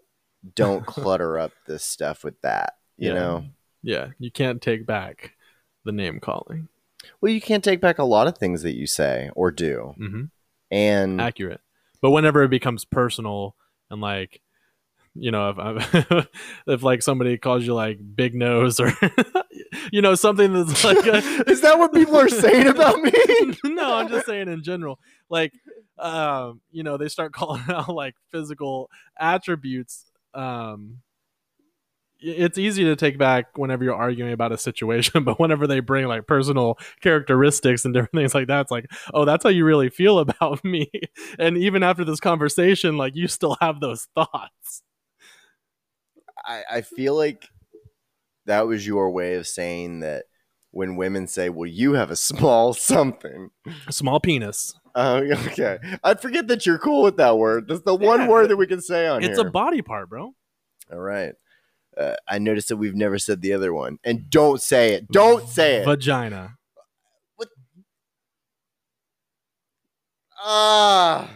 [0.55, 2.75] don't clutter up this stuff with that.
[2.97, 3.13] You Yeah.
[3.15, 3.45] know?
[3.81, 5.35] yeah, you can't take back
[5.85, 6.67] the name calling.
[7.21, 9.93] Well, you can't take back a lot of things that you say or do.
[9.97, 10.23] hmm
[10.69, 11.61] And Accurate,
[12.01, 13.55] but whenever it becomes personal
[13.89, 14.41] and like.
[15.15, 16.27] You know, if
[16.67, 18.93] if like somebody calls you like big nose or
[19.91, 21.17] you know something that's like a,
[21.49, 23.11] is that what people are saying about me?
[23.65, 24.99] no, I'm just saying in general.
[25.27, 25.51] Like,
[25.97, 30.05] um, you know, they start calling out like physical attributes.
[30.33, 31.01] Um,
[32.21, 36.05] it's easy to take back whenever you're arguing about a situation, but whenever they bring
[36.07, 39.89] like personal characteristics and different things like that, it's like, oh, that's how you really
[39.89, 40.89] feel about me.
[41.37, 44.83] And even after this conversation, like you still have those thoughts.
[46.45, 47.47] I, I feel like
[48.45, 50.25] that was your way of saying that
[50.71, 53.49] when women say, "Well, you have a small something."
[53.87, 54.78] a Small penis.
[54.95, 55.15] Oh,
[55.47, 55.77] okay.
[56.03, 57.67] I forget that you're cool with that word.
[57.67, 59.47] That's the one word that we can say on It's here.
[59.47, 60.33] a body part, bro.
[60.91, 61.33] All right.
[61.97, 65.11] Uh, I noticed that we've never said the other one, and don't say it.
[65.11, 65.85] Don't say it.
[65.85, 66.55] Vagina.
[67.35, 67.49] What?
[70.41, 71.29] Ah,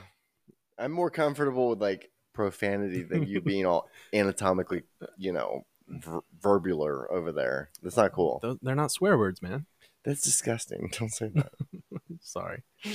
[0.78, 4.84] I'm more comfortable with like profanity than you being all anatomically,
[5.18, 7.70] you know, ver- verbular over there.
[7.82, 8.58] That's not cool.
[8.62, 9.66] They're not swear words, man.
[10.04, 10.90] That's disgusting.
[11.00, 11.52] Don't say that.
[12.22, 12.64] Sorry.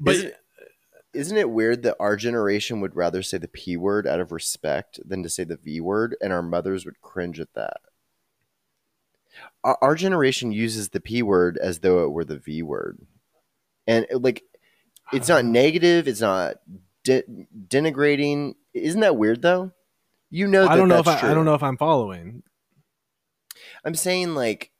[0.00, 0.36] But Is it-
[1.14, 4.98] Isn't it weird that our generation would rather say the P word out of respect
[5.08, 7.76] than to say the V word, and our mothers would cringe at that?
[9.62, 12.98] Our, our generation uses the P word as though it were the V word.
[13.86, 14.42] And uh, like,
[15.12, 16.56] it's not negative, it's not
[17.04, 17.22] de-
[17.68, 18.54] denigrating.
[18.74, 19.70] Isn't that weird though?
[20.30, 22.42] You know, that I don't know if I, I don't know if I'm following.
[23.84, 24.71] I'm saying like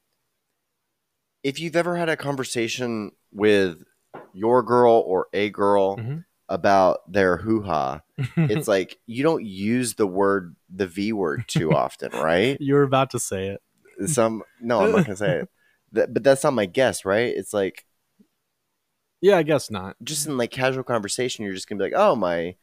[1.42, 3.82] if you've ever had a conversation with
[4.32, 6.24] your girl or a girl Mhm.
[6.48, 8.00] about their hoo ha,
[8.36, 12.56] it's like you don't use the word the V word too often, right?
[12.60, 13.62] you were about to say it.
[14.10, 15.48] Some no, I'm not gonna say it.
[15.94, 17.34] That, but that's not my guess, right?
[17.36, 17.84] It's like
[19.20, 19.96] Yeah, I guess not.
[20.02, 22.56] just in like casual conversation, you're just gonna be like, "Oh my,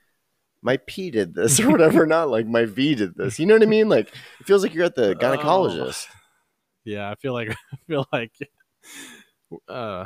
[0.63, 2.05] my P did this" or whatever.
[2.07, 3.39] not like my V did this.
[3.39, 3.87] You know what I mean?
[3.87, 4.07] Like
[4.39, 6.07] it feels like you're at the gynecologist.
[6.85, 8.31] Yeah, I feel like I feel like
[9.67, 10.05] uh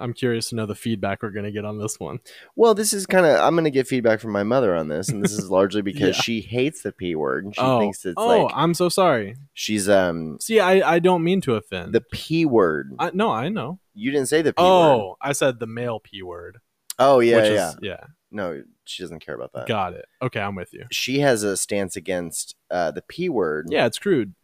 [0.00, 2.20] I'm curious to know the feedback we're gonna get on this one.
[2.54, 5.20] Well, this is kind of I'm gonna get feedback from my mother on this, and
[5.24, 6.22] this is largely because Yeah.
[6.22, 9.34] she hates the P word and she oh, thinks it's oh, like I'm so sorry.
[9.54, 11.92] she's um See, I I don't mean to offend.
[11.92, 12.92] the P word.
[12.98, 13.80] I, no, I know.
[13.94, 14.68] You didn't say the P word.
[14.68, 16.58] Oh, I said the male p word.
[17.00, 17.68] Oh yeah, which yeah.
[17.70, 18.04] Is, yeah.
[18.30, 19.66] No, she doesn't care about that.
[19.66, 20.04] Got it.
[20.22, 20.84] Okay, I'm with you.
[20.92, 23.66] She has a stance against uh, the P word.
[23.70, 24.34] Yeah, it's crude.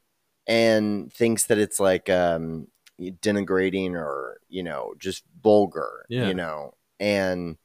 [0.49, 2.67] and thinks that it's like um
[3.01, 6.29] denigrating or you know just vulgar Yeah.
[6.29, 7.57] you know and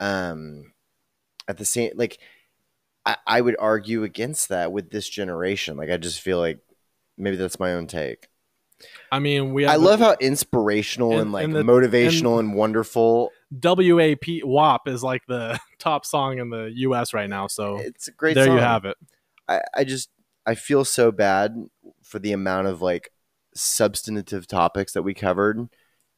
[0.00, 0.72] um
[1.48, 2.18] at the same like
[3.06, 6.58] I, I would argue against that with this generation like i just feel like
[7.16, 8.28] maybe that's my own take
[9.10, 13.30] I mean, we i love how inspirational and, and- like and the- motivational and, wonderful
[13.50, 18.10] WAP WAP is like the top song in the US right now, so it's a
[18.10, 18.96] great there you have it.
[19.48, 20.10] I, I just
[20.44, 21.56] I feel so bad
[22.02, 23.12] for the amount of like
[23.56, 25.68] substantive topics that we covered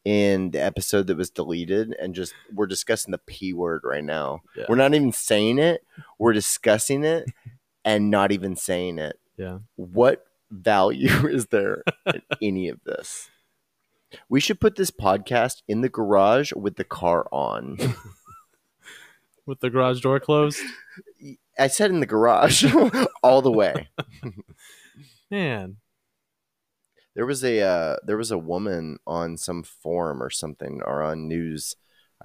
[0.04, 4.40] in the episode that was deleted and just we're discussing the P word right now.
[4.56, 4.64] Yeah.
[4.68, 5.84] We're not even saying it.
[6.18, 7.26] We're discussing it
[7.84, 9.18] and not even saying it.
[9.36, 9.58] Yeah.
[9.76, 13.28] What value is there in any of this?
[14.28, 17.78] We should put this podcast in the garage with the car on.
[19.44, 20.60] With the garage door closed.
[21.58, 22.66] I said in the garage
[23.22, 23.88] all the way.
[25.30, 25.78] Man,
[27.18, 31.26] There was a uh, there was a woman on some forum or something or on
[31.26, 31.74] news.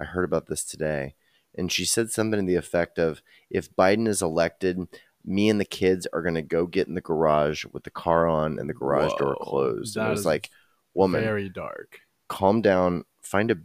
[0.00, 1.16] I heard about this today,
[1.58, 4.78] and she said something to the effect of, "If Biden is elected,
[5.24, 8.56] me and the kids are gonna go get in the garage with the car on
[8.60, 10.48] and the garage door closed." And it was like,
[10.94, 11.98] "Woman, very dark.
[12.28, 13.04] calm down.
[13.20, 13.56] Find a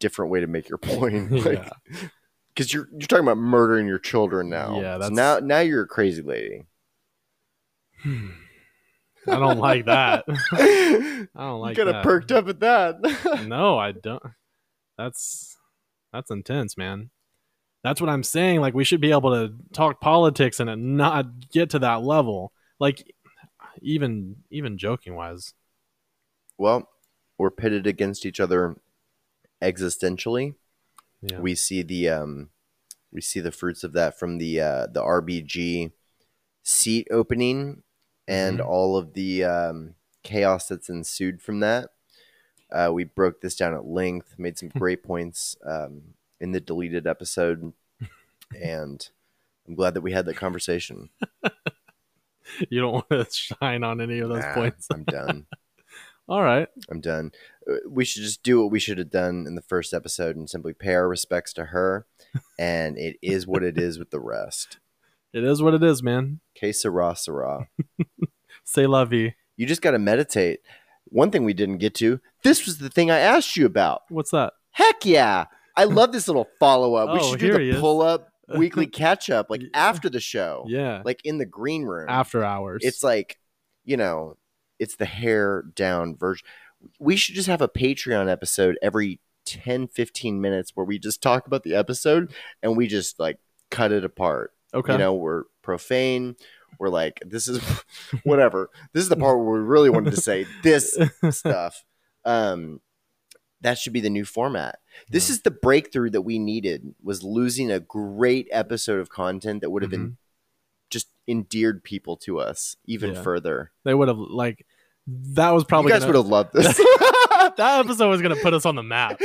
[0.00, 1.58] different way to make your point." Like,
[1.92, 2.08] yeah.
[2.54, 4.80] because you're you're talking about murdering your children now.
[4.80, 6.64] Yeah, So that's- now now you're a crazy lady.
[9.30, 10.24] I don't like that.
[10.52, 11.86] I don't like that.
[11.86, 11.96] you that.
[11.96, 13.44] of perked up at that.
[13.46, 14.22] No, I don't.
[14.96, 15.56] That's
[16.12, 17.10] that's intense, man.
[17.84, 18.60] That's what I'm saying.
[18.60, 22.52] Like we should be able to talk politics and not get to that level.
[22.80, 23.12] Like
[23.80, 25.54] even even joking wise.
[26.56, 26.88] well,
[27.38, 28.76] we're pitted against each other
[29.62, 30.54] existentially.
[31.22, 31.38] Yeah.
[31.40, 32.50] We see the um,
[33.12, 35.92] we see the fruits of that from the uh, the RBG
[36.62, 37.82] seat opening
[38.28, 38.66] and Mhm.
[38.66, 41.90] all of the um, chaos that's ensued from that.
[42.70, 47.06] Uh, we broke this down at length, made some great points um, in the deleted
[47.06, 47.72] episode,
[48.60, 49.08] and
[49.66, 51.08] I'm glad that we had that conversation.
[52.70, 54.86] you don't want to shine on any of those Nah, points.
[54.92, 55.46] I'm done.
[56.28, 56.68] All right.
[56.90, 57.32] I'm done.
[57.70, 60.48] Uh, We should just do what we should have done in the first episode and
[60.48, 62.06] simply pay our respects to her.
[62.58, 64.78] And it is what it is with the rest.
[65.38, 66.40] It is what it is, man.
[66.54, 67.68] Que sera, sera.
[68.64, 69.34] Say la vie.
[69.56, 70.60] You just got to meditate.
[71.06, 74.02] One thing we didn't get to this was the thing I asked you about.
[74.10, 74.52] What's that?
[74.72, 75.46] Heck yeah.
[75.76, 77.12] I love this little follow up.
[77.12, 81.02] we Oh, should do the pull up weekly catch up like after the show, Yeah.
[81.04, 82.06] like in the green room.
[82.08, 82.82] After hours.
[82.84, 83.38] It's like,
[83.84, 84.36] you know,
[84.78, 86.46] it's the hair down version.
[87.00, 91.46] We should just have a Patreon episode every 10, 15 minutes where we just talk
[91.46, 93.38] about the episode and we just like
[93.70, 94.52] cut it apart.
[94.74, 94.92] Okay.
[94.92, 96.36] You know, we're profane.
[96.78, 97.60] We're like, this is
[98.24, 98.70] whatever.
[98.92, 100.96] This is the part where we really wanted to say this
[101.30, 101.84] stuff.
[102.24, 102.80] Um,
[103.60, 104.78] that should be the new format.
[105.10, 105.34] This Yeah.
[105.34, 109.82] is the breakthrough that we needed was losing a great episode of content that would
[109.82, 110.16] have been
[110.90, 113.16] just endeared people to us even Mm-hmm.
[113.18, 113.22] Yeah.
[113.22, 113.72] further.
[113.84, 114.64] they would have like
[115.06, 116.76] that was probably you guys gonna- would have loved this.
[117.56, 119.20] that episode was gonna put us on the map.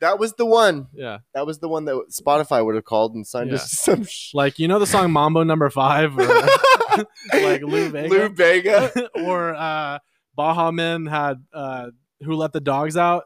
[0.00, 0.86] That was the one.
[0.94, 1.18] Yeah.
[1.34, 3.56] That was the one that Spotify would have called and signed Yeah.
[3.56, 6.26] us some sh- Like you know the song Mambo number five or
[7.34, 8.08] like Lou Bega?
[8.08, 9.08] Lou Bega.
[9.24, 9.98] or uh
[10.34, 11.88] Baha Men had uh
[12.22, 13.24] Who Let the Dogs Out.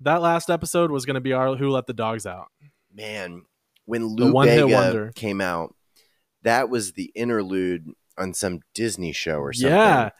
[0.00, 2.46] That last episode was gonna be our Who Let the Dogs Out.
[2.94, 3.42] Man,
[3.86, 5.74] when Lou Bega came out,
[6.42, 9.70] that was the interlude on some Disney show or something.
[9.76, 10.10] Yeah.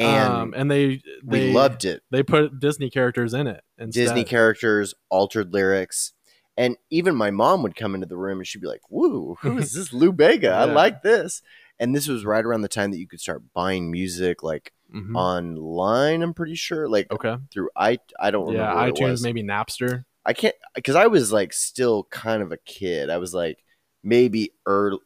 [0.00, 2.02] And um, and they they we loved it.
[2.10, 3.62] they put Disney characters in it.
[3.78, 4.02] Instead.
[4.04, 6.12] Disney characters, altered lyrics.
[6.56, 9.58] And even my mom would come into the room and she'd be like, Woo, who
[9.58, 10.50] is this Lou Bega?
[10.52, 11.42] I like this.
[11.78, 15.14] And this was right around the time that you could start buying music like Mhm.
[15.16, 16.22] online.
[16.22, 17.36] I'm pretty sure, like Okay.
[17.52, 20.04] through i I don't Yeah, remember it iTunes, maybe Napster.
[20.26, 23.08] I can't because I was like still kind of a kid.
[23.10, 23.62] I was like
[24.02, 24.98] maybe early,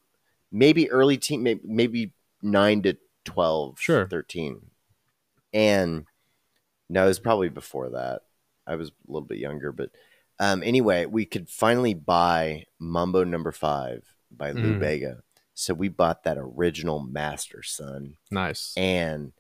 [0.51, 4.07] maybe early teen, maybe, maybe nine to 12, Sure.
[4.09, 4.71] 13.
[5.55, 6.05] And
[6.91, 8.23] no, it was probably before that.
[8.67, 9.91] I was a little bit younger, but
[10.41, 14.81] um, anyway, we could finally buy Mambo Number Five by Lou Mm.
[14.81, 15.23] Bega.
[15.55, 18.75] So we bought that original master, son Nice.
[18.77, 19.33] and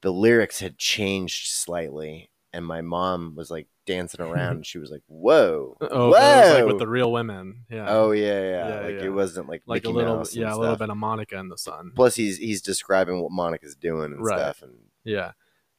[0.00, 4.90] the lyrics had changed slightly and my mom was like dancing around and she was
[4.90, 7.64] like whoa Oh, whoa it was like with the real women.
[7.70, 7.86] Yeah.
[7.88, 9.04] oh yeah yeah, Yeah, like yeah.
[9.04, 11.48] it wasn't like like Mickey a little, Mouse yeah, a little bit of Monica in
[11.50, 11.92] the sun.
[11.94, 14.38] plus he's he's describing what monica's doing and Right.
[14.38, 14.72] stuff and
[15.04, 15.32] Yeah,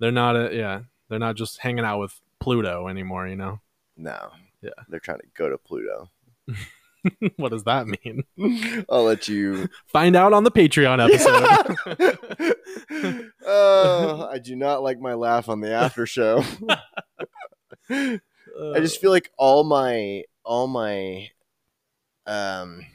[0.03, 0.35] they're not.
[0.35, 3.25] A, yeah, they're not just hanging out with Pluto anymore.
[3.27, 3.59] You know.
[3.97, 4.31] no
[4.61, 4.71] Yeah.
[4.89, 6.09] they're trying to go to pluto
[7.37, 8.23] what does that mean?
[8.89, 12.53] i'll let you Find out on the Patreon episode.
[13.45, 16.43] oh i do not like my laugh on the after show
[17.89, 18.19] I
[18.59, 21.29] Uh, just feel like all my all my
[22.27, 22.85] um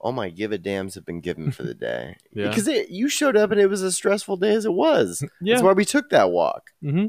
[0.00, 3.08] all my give a dams have been given for the day yeah, because it, you
[3.08, 5.22] showed up and it was a stressful day as it was.
[5.40, 5.54] yeah.
[5.54, 6.70] That's why we took that walk.
[6.82, 7.06] hmm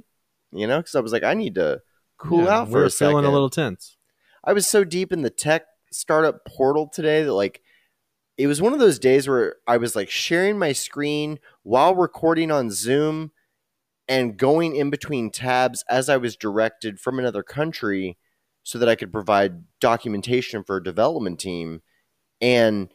[0.51, 1.81] You know, because I was like, I need to
[2.17, 3.11] cool Yeah, out for we were a second.
[3.11, 3.97] feeling a little tense.
[4.43, 7.61] I was so deep in the tech startup portal today that like
[8.37, 12.49] it was one of those days where I was like sharing my screen while recording
[12.51, 13.31] on Zoom
[14.07, 18.17] and going in between tabs as I was directed from another country
[18.63, 21.81] so that I could provide documentation for a development team.
[22.41, 22.89] And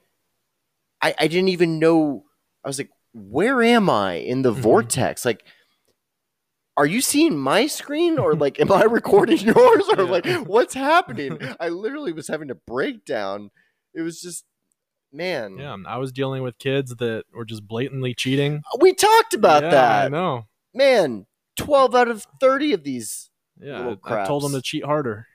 [1.03, 2.25] I, I didn't even know
[2.65, 4.57] I was like, where am I in the Mhm.
[4.61, 5.25] vortex?
[5.25, 5.45] Like
[6.79, 10.11] are you seeing my screen or like am I recording yours or Yeah.
[10.11, 11.39] like what's happening?
[11.61, 13.51] I literally was having a breakdown.
[13.95, 14.45] It was just
[15.13, 15.57] man.
[15.59, 18.63] Yeah, I was dealing with kids that were just blatantly cheating.
[18.81, 20.47] We talked about Yeah, I know.
[20.75, 21.27] Man,
[21.57, 23.31] 12 out of 30 of these.
[23.59, 25.27] Yeah, I told them to cheat harder.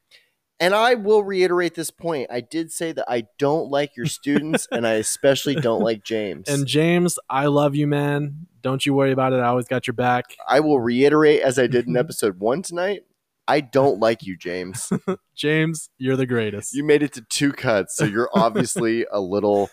[0.62, 2.30] And I will reiterate this point.
[2.32, 6.48] I did say that I don't like your students and I especially don't like James.
[6.48, 8.46] And James, I love you, man.
[8.62, 9.38] Don't you worry about it.
[9.38, 10.38] I always got your back.
[10.48, 13.02] I will reiterate as I did in episode 1 tonight.
[13.48, 14.94] I don't like you, James.
[15.36, 16.76] James, you're the greatest.
[16.76, 19.72] You made it to two cuts, so you're obviously a little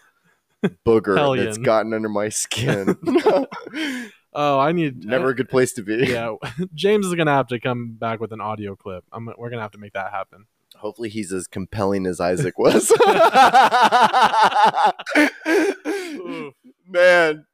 [0.86, 2.96] booger that's gotten under my skin.
[4.32, 6.06] oh, I need Never a good place to be.
[6.08, 6.34] yeah,
[6.74, 9.04] James is gonna have to come back with an audio clip.
[9.12, 10.46] I'm, we're gonna have to make that happen.
[10.80, 12.90] Hopefully, he's as compelling as Isaac was.
[16.88, 17.44] Man,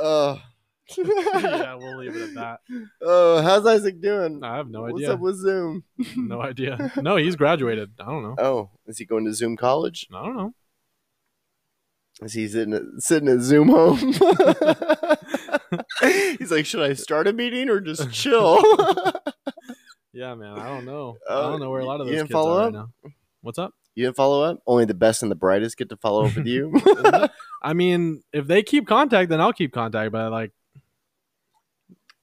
[0.00, 0.36] uh,
[0.96, 2.60] yeah, we'll leave it at that.
[3.02, 4.42] Oh, how's Isaac doing?
[4.42, 5.08] I have no What's idea.
[5.08, 5.84] What's up with Zoom?
[6.16, 6.92] No idea.
[6.96, 7.92] No, he's graduated.
[8.00, 8.34] I don't know.
[8.38, 10.06] Oh, is he going to Zoom college?
[10.12, 10.54] I don't know.
[12.22, 13.98] Is he sitting at, sitting at Zoom home?
[16.38, 18.62] He's like, should I start a meeting or just chill?
[20.16, 20.58] Yeah, man.
[20.58, 21.18] I don't know.
[21.28, 22.74] I Uh, don't know where a lot of you those didn't kids follow are right
[22.74, 22.88] up?
[23.04, 23.10] now.
[23.42, 23.74] What's up?
[23.94, 24.62] you didn't follow up?
[24.66, 26.72] Only the best and the brightest get to follow up with you.
[27.62, 30.12] I mean, if they keep contact, then I'll keep contact.
[30.12, 30.52] But like,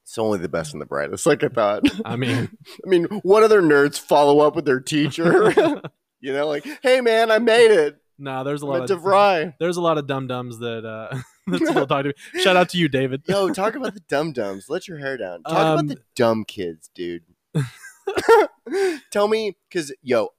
[0.04, 1.84] it's only the best and the brightest, like I thought.
[2.06, 2.50] I mean,
[2.86, 5.52] I mean, what other nerds follow up with their teacher?
[6.20, 7.98] you know, like, hey man, I made it.
[8.18, 8.44] nah.
[8.44, 9.54] There's a lot of DeVry.
[9.60, 11.16] there's a lot of dum dums that uh
[11.48, 12.42] that still talk to me.
[12.42, 13.24] Shout out to you, David.
[13.28, 14.66] Yo, talk about the dum dums.
[14.70, 15.44] Let your hair down.
[15.44, 17.24] Talk Um, about the dumb kids, dude.
[19.12, 20.30] Tell me, because yo,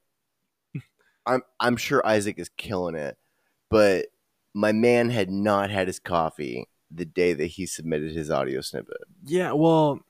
[1.27, 3.17] I'm I'm sure Isaac is killing it,
[3.71, 4.07] but
[4.55, 8.99] my man had not had his coffee the day that he submitted his audio snippet,
[9.25, 10.01] Yeah, well,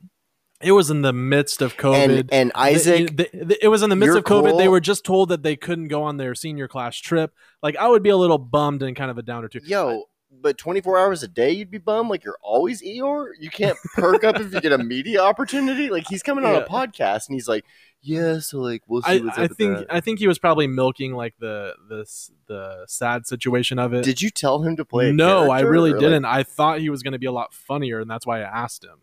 [0.60, 2.18] it was in the midst of COVID.
[2.20, 4.58] and and Isaac, The- the- the- it was in the midst of COVID.
[4.58, 7.32] They were just told that they couldn't go on their senior class trip.
[7.62, 9.60] Like, I would be a little bummed and kind of a downer too.
[9.64, 10.04] yo.
[10.40, 12.10] But 24 hours a day, you'd be bummed.
[12.10, 13.30] Like you're always Eeyore.
[13.38, 15.88] You can't perk up if you get a media opportunity.
[15.88, 17.64] Like he's coming on a podcast and he's like,
[18.02, 20.66] "Yeah, so like we'll see I, what's I think that." I think he was probably
[20.66, 24.04] milking like the this the sad situation of it.
[24.04, 25.12] Did you tell him to play?
[25.12, 26.24] no, I really didn't.
[26.24, 28.84] I thought he was going to be a lot funnier, and that's why I asked
[28.84, 29.00] him.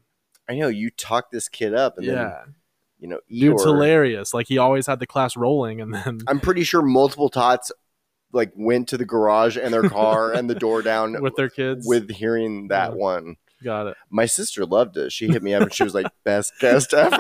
[0.49, 2.43] I know you talked this kid up, and then yeah,
[2.99, 4.33] you know, dude's Eeyore- hilarious.
[4.33, 7.71] Like he always had the class rolling, and then I'm pretty sure multiple tots
[8.33, 11.85] like went to the garage and their car and the door down with their kids.
[11.87, 12.97] with hearing that Yeah.
[12.97, 13.35] one.
[13.63, 13.97] got it.
[14.09, 15.11] My sister loved it.
[15.11, 17.17] She hit me up and she was like, "Best guest ever."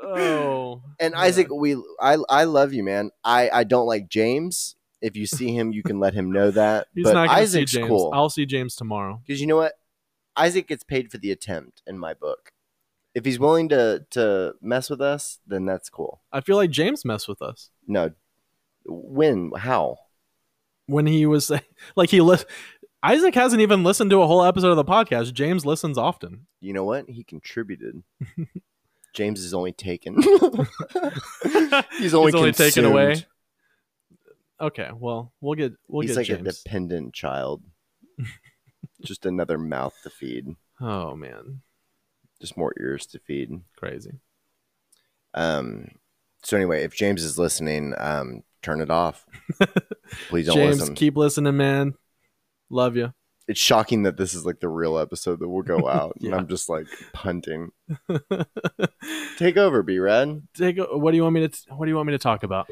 [0.00, 1.20] Oh, and Yeah.
[1.20, 3.10] Isaac, we I I love you, man.
[3.24, 4.76] I I don't like James.
[5.00, 6.88] If you see him, you can let him know that.
[6.94, 7.88] he's but not to see Isaac's James.
[7.88, 9.20] cool I'll see James tomorrow.
[9.26, 9.74] because you know what?
[10.36, 12.52] Isaac gets paid for the attempt in my book.
[13.14, 16.20] If he's willing to to mess with us, then that's cool.
[16.32, 18.10] I feel like James messed with us No,
[18.88, 19.52] when?
[19.56, 19.96] How?
[20.86, 21.52] when he was
[21.96, 22.38] like he li-
[23.02, 25.34] Isaac hasn't even listened to a whole episode of the podcast.
[25.34, 26.46] James listens often.
[26.60, 27.08] You know what?
[27.10, 28.02] He contributed.
[29.14, 30.20] James is only taken.
[30.22, 33.24] He's only, He's only taken away.
[34.60, 36.16] Okay, well, we'll get we'll get.
[36.16, 37.62] He's get like a dependent child.
[39.04, 40.56] Just another mouth to feed.
[40.80, 41.60] oh man,
[42.40, 43.60] Just more ears to feed.
[43.76, 44.18] crazy.
[45.34, 45.88] Um.
[46.42, 49.24] So anyway, if James is listening, um, turn it off.
[50.28, 50.94] Please don't James, listen.
[50.94, 51.94] keep listening, man.
[52.70, 53.12] Love you.
[53.46, 56.48] it's shocking that this is like the real episode that will go out, and I'm
[56.48, 57.70] just like punting.
[59.38, 60.42] Take over, B Red.
[60.54, 60.78] Take.
[60.78, 61.58] What do you want me to?
[61.74, 62.68] What do you want me to talk about?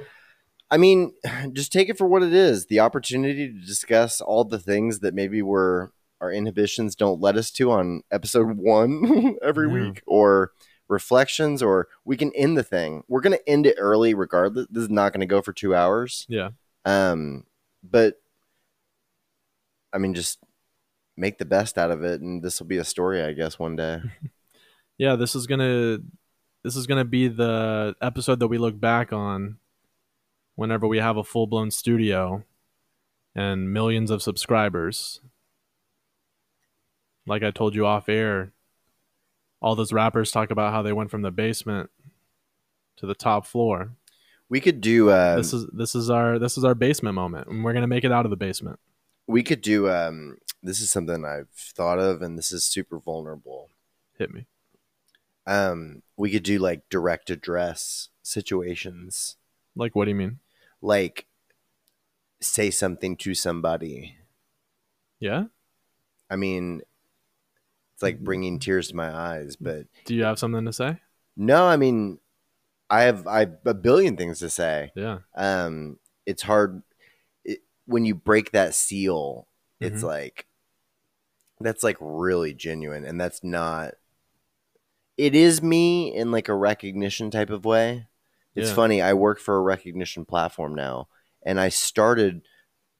[0.70, 1.12] I mean,
[1.53, 5.14] just take it for what it is the opportunity to discuss all the things that
[5.14, 9.89] maybe we're, our inhibitions don't let us to on episode one every Yeah.
[9.89, 10.51] week, or
[10.89, 13.03] reflections, or we can end the thing.
[13.09, 14.66] We're going to end it early regardless.
[14.70, 16.26] This is not going to go for two hours.
[16.28, 16.51] Yeah.
[16.84, 17.45] Um,
[17.82, 18.20] but
[19.93, 20.39] I mean, just
[21.16, 23.76] make the best out of it, and this will be a story, I guess, one
[23.76, 24.01] day.
[24.99, 25.99] Yeah, this is gonna
[26.64, 29.59] this is gonna be the episode that we look back on
[30.55, 32.45] whenever we have a full blown studio
[33.34, 35.20] and millions of subscribers.
[37.26, 38.53] Like I told you off air,
[39.61, 41.90] all those rappers talk about how they went from the basement
[42.96, 43.92] to the top floor.
[44.48, 45.11] We could do.
[45.11, 48.04] Uh, this is this is our this is our basement moment, and we're gonna make
[48.04, 48.78] it out of the basement.
[49.26, 49.88] we could do.
[49.90, 53.70] Um, this is something I've thought of, and this is super vulnerable.
[54.18, 54.46] Hit me.
[55.46, 59.36] Um, we could do like direct address situations,
[59.76, 60.38] Like, what do you mean?
[60.82, 61.26] like
[62.40, 64.16] say something to somebody.
[65.20, 65.44] Yeah.
[66.28, 66.82] I mean,
[67.97, 70.99] it's like bringing tears to my eyes, but Do you have something to say?
[71.34, 72.18] no, I mean,
[72.90, 74.92] I have I have a billion things to say.
[74.94, 75.20] Yeah.
[75.34, 76.82] um it's hard
[77.44, 79.49] it, when you break that seal
[79.80, 80.07] it's Mhm.
[80.09, 80.47] like
[81.61, 83.94] that's like really genuine and that's not
[85.16, 88.07] it is me in like a recognition type of way
[88.55, 88.74] it's Yeah.
[88.74, 91.09] funny i work for a recognition platform now
[91.44, 92.42] and i started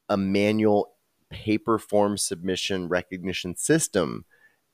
[0.09, 0.93] a manual
[1.31, 4.25] paper form submission recognition system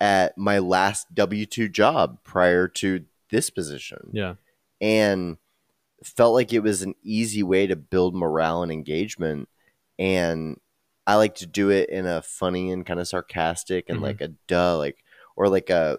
[0.03, 4.35] at my last w2 job prior to this position Yeah.
[4.81, 5.37] and
[6.03, 9.49] felt like it was an easy way to build morale and engagement
[10.01, 10.59] and
[11.07, 14.03] i like to do it in a funny and kind of sarcastic and Mhm.
[14.03, 15.05] like a duh like
[15.37, 15.99] or like a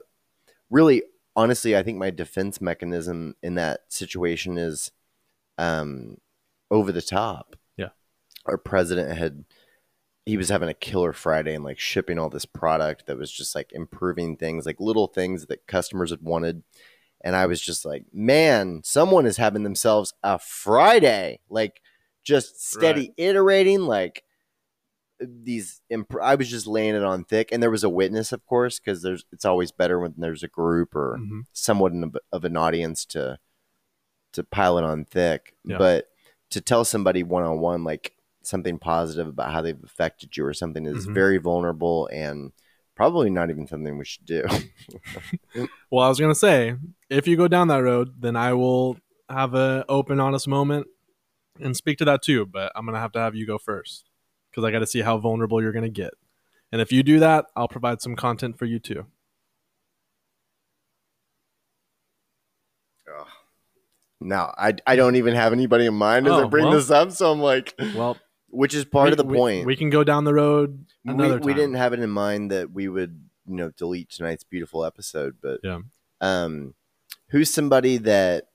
[0.70, 4.92] really honestly i think my defense mechanism in that situation is
[5.58, 6.18] um
[6.70, 7.90] over the top Yeah.
[8.46, 9.46] our president had
[10.26, 13.56] he was having a killer friday and like shipping all this product that was just
[13.56, 16.64] like improving things like little things that customers had wanted
[17.26, 21.82] and I was just like, man, someone is having themselves a Friday, like
[22.22, 24.24] just steady iterating, like
[25.22, 25.80] these.
[25.90, 28.78] Imp- I was just laying it on thick, and there was a witness, of course,
[28.78, 31.46] because there's it's always better when there's a group or Mhm.
[31.54, 33.40] somewhat of, of an audience to
[34.34, 35.56] to pile it on thick.
[35.64, 35.78] Yeah.
[35.78, 36.10] But
[36.50, 40.54] to tell somebody one on one, like something positive about how they've affected you or
[40.54, 41.14] something, is Mhm.
[41.14, 42.52] very vulnerable and
[42.96, 44.44] probably not even something we should do.
[45.92, 46.76] Well, I was gonna say,
[47.10, 48.98] if you go down that road, then I will
[49.30, 50.88] have an open, honest moment
[51.60, 52.48] and speak to that too.
[52.48, 54.10] But I'm gonna have to have you go first
[54.50, 56.16] because I got to see how vulnerable you're gonna get.
[56.72, 59.06] And if you do that, I'll provide some content for you too.
[64.20, 66.74] No, I, I don't even have anybody in mind as I Oh, bring well.
[66.76, 67.12] this up.
[67.12, 68.18] So I'm like, Well,
[68.54, 69.66] which is part we- of the we- point.
[69.66, 71.56] We, can go down the road We, another we time.
[71.62, 75.60] didn't have it in mind that we would, you know, delete tonight's beautiful episode, but
[75.64, 75.80] Yeah.
[76.22, 76.76] um,
[77.30, 78.46] who's somebody that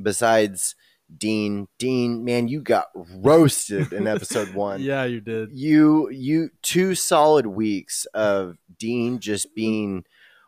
[0.00, 0.74] besides
[1.16, 1.68] Dean?
[1.78, 4.80] Dean, man, you got roasted in episode one.
[4.80, 5.50] Yeah, you did.
[5.52, 10.04] You you two solid weeks of Dean just being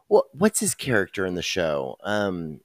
[0.09, 1.97] what what's his character in the show?
[2.03, 2.61] Um,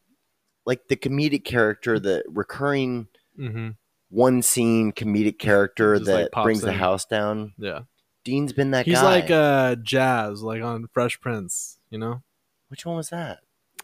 [0.65, 3.69] like the comedic character, the recurring hmm
[4.09, 7.53] one scene comedic character Just, that pops brings the house down.
[7.57, 7.81] Yeah,
[8.23, 9.03] Dean's been that he's guy.
[9.03, 11.77] like uh, Jazz, like on Fresh Prince.
[11.89, 12.21] You know,
[12.69, 13.39] Which one was that?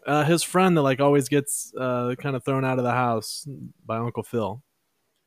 [0.05, 3.47] uh, his friend that like always gets uh, kind of thrown out of the house
[3.86, 4.61] by Uncle Phil.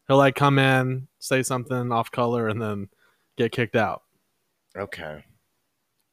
[0.07, 2.89] He'll like come in, say something off color, and then
[3.37, 4.03] get kicked out.
[4.77, 5.25] Okay.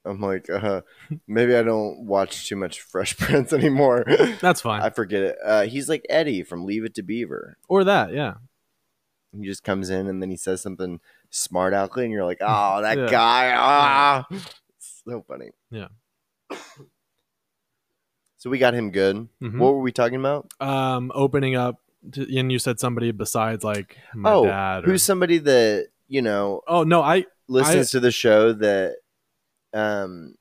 [0.04, 0.82] I'm like, uh,
[1.28, 4.06] maybe I don't watch too much Fresh Prince anymore.
[4.42, 4.82] That's fine.
[4.82, 5.38] I forget it.
[5.44, 7.58] Uh, he's like Eddie from Leave It to Beaver.
[7.68, 8.36] or that, yeah.
[9.38, 12.82] He just comes in and then he says something smart alecky, and you're like, oh,
[12.84, 13.10] that Yeah.
[13.10, 13.54] guy.
[13.58, 14.28] Ah.
[14.80, 15.50] So funny.
[15.72, 15.88] Yeah.
[18.38, 19.28] So we got him good.
[19.42, 19.58] Mhm.
[19.58, 20.52] What were we talking about?
[20.60, 21.82] Um, opening up,
[22.12, 24.84] to, and you said somebody besides like my oh, dad.
[24.84, 28.98] Or, who's somebody that, you know, oh no, I listens to the show that
[29.74, 30.36] um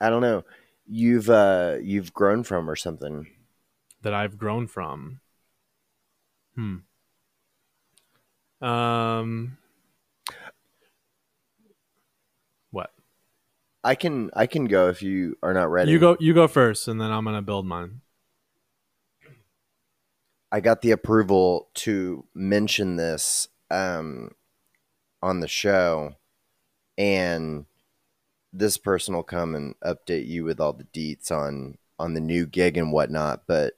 [0.00, 0.44] I don't know,
[0.86, 3.26] you've uh you've grown from or something.
[4.02, 5.20] that I've grown from.
[6.58, 6.78] Hmm.
[8.60, 9.58] Um.
[12.72, 12.90] What?
[13.84, 15.92] I can I can go if you are not ready.
[15.92, 16.16] You go.
[16.18, 18.00] You go first, and then I'm gonna build mine.
[20.50, 24.32] I got the approval to mention this um,
[25.22, 26.16] on the show,
[26.96, 27.66] and
[28.52, 32.46] this person will come and update you with all the deets on on the new
[32.46, 33.42] gig and whatnot.
[33.46, 33.77] But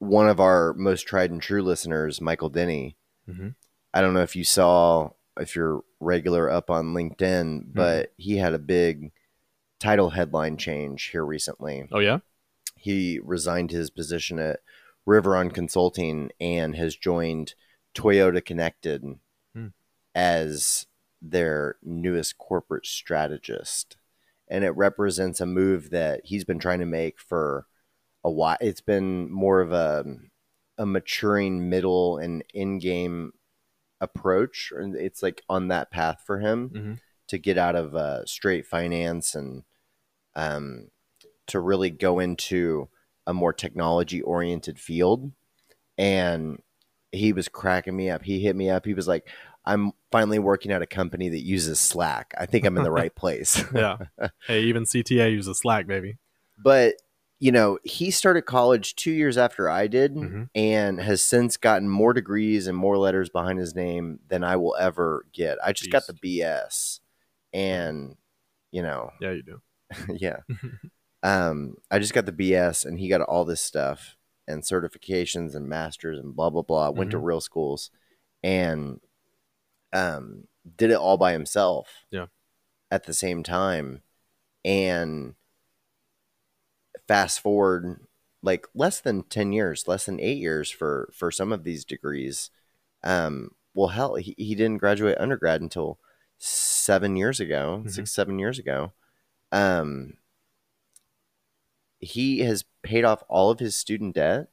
[0.00, 2.96] one of our most tried and true listeners, Michael Denny,
[3.28, 3.54] Mhm.
[3.94, 8.52] I don't know if you saw if you're regular up on LinkedIn, but he had
[8.52, 9.12] a big
[9.78, 12.18] title headline change here recently Oh yeah.
[12.76, 14.60] he resigned his position at
[15.06, 17.54] Riveron Consulting and has joined
[17.94, 19.18] Toyota Connected
[19.54, 19.68] Hmm.
[20.14, 20.86] as
[21.22, 23.96] their newest corporate strategist.
[24.48, 27.66] And it represents a move that he's been trying to make for
[28.24, 28.56] a while.
[28.60, 30.04] It's been more of a
[30.78, 33.32] a maturing middle and in-game
[34.00, 34.72] approach.
[34.74, 36.98] And It's like on that path for him Mhm.
[37.28, 39.64] to get out of uh, straight finance and
[40.34, 40.88] um,
[41.48, 42.88] to really go into
[43.26, 45.32] a more technology oriented field.
[45.98, 46.62] And
[47.12, 48.22] he was cracking me up.
[48.22, 48.86] He hit me up.
[48.86, 49.28] He was like,
[49.66, 52.32] I'm finally working at a company that uses Slack.
[52.38, 53.62] I think I'm in the right place.
[53.74, 53.98] Yeah.
[54.46, 56.16] hey, even CTA uses Slack, baby.
[56.56, 56.94] but,
[57.40, 60.50] you know, he started college two years after I did Mhm.
[60.54, 64.76] and has since gotten more degrees and more letters behind his name than I will
[64.78, 65.58] ever get.
[65.64, 67.00] I just got the BS.
[67.52, 68.16] And,
[68.70, 69.62] you know, Yeah, you do.
[70.14, 70.40] yeah.
[71.22, 74.16] um, I just got the BS, and he got all this stuff
[74.46, 76.90] and certifications and masters and blah blah blah.
[76.90, 77.24] Went to Mhm.
[77.24, 77.90] real schools,
[78.42, 79.00] and
[79.92, 82.04] um, did it all by himself.
[82.10, 82.26] Yeah.
[82.90, 84.02] At the same time,
[84.64, 85.34] and
[87.10, 87.98] fast forward
[88.40, 92.50] like less than 10 years less than eight years for for some of these degrees
[93.02, 95.98] um well hell he, he didn't graduate undergrad until
[96.38, 97.90] seven years ago Mhm.
[97.90, 98.92] six seven years ago
[99.50, 100.14] um
[101.98, 104.48] he has paid off all of his student debt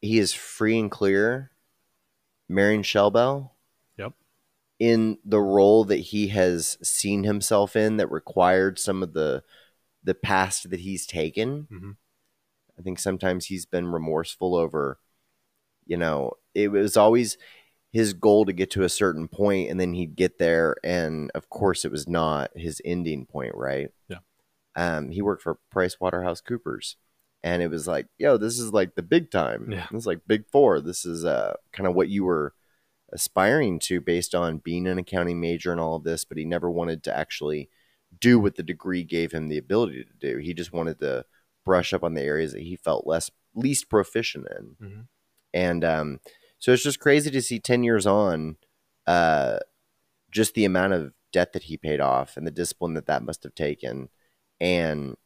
[0.00, 1.50] he is free and clear
[2.48, 3.50] marrying shellbell
[3.96, 4.12] Yep.
[4.78, 9.42] in the role that he has seen himself in that required some of the
[10.06, 11.96] the past that he's taken Mhm.
[12.78, 14.98] i think sometimes he's been remorseful over
[15.86, 17.36] you know it was always
[17.92, 21.48] his goal to get to a certain point and then he'd get there and of
[21.50, 24.18] course it was not his ending point right Yeah.
[24.74, 26.96] um he worked for price waterhouse coopers
[27.42, 29.86] and it was like yo this is like the big time Yeah.
[29.90, 32.54] this is like big four this is uh kind of what you were
[33.12, 36.70] aspiring to based on being an accounting major and all of this but he never
[36.70, 37.70] wanted to actually
[38.18, 40.38] do what the degree gave him the ability to do.
[40.38, 41.24] He just wanted to
[41.64, 44.76] brush up on the areas that he felt less least proficient in.
[44.80, 45.06] Mhm.
[45.54, 46.20] and um,
[46.58, 48.56] so it's just crazy to see 10 years on
[49.06, 49.58] uh,
[50.30, 53.42] just the amount of debt that he paid off and the discipline that that must
[53.42, 54.08] have taken
[54.60, 55.16] and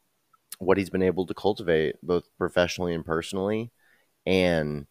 [0.58, 3.70] what he's been able to cultivate both professionally and personally.
[4.26, 4.86] And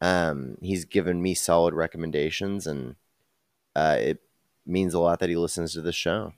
[0.00, 2.96] um, he's given me solid recommendations and
[3.74, 4.18] uh, it
[4.66, 6.32] means a lot that he listens to the show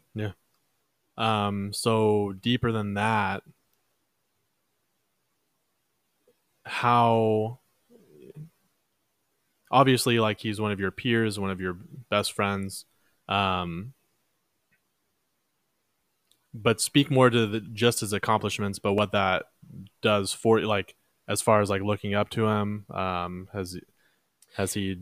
[1.19, 3.43] Um, so deeper than that,
[6.65, 7.59] how
[9.71, 11.77] obviously like he's one of your peers, one of your
[12.11, 12.85] best friends.
[13.29, 13.95] Um,
[16.55, 19.45] but speak more to the, just his accomplishments, but what that
[20.03, 20.95] does for like
[21.29, 22.87] as far as like looking up to him.
[22.91, 23.79] Um, has
[24.57, 24.99] has he?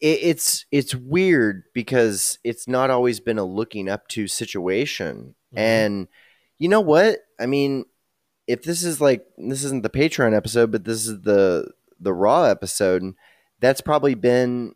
[0.00, 5.58] It, it's it's weird because it's not always been a looking up to situation Mhm.
[5.58, 6.08] and
[6.58, 7.84] you know what i mean
[8.46, 11.68] if this is like this isn't the patreon episode but this is the
[12.00, 13.14] the raw episode
[13.60, 14.74] that's probably been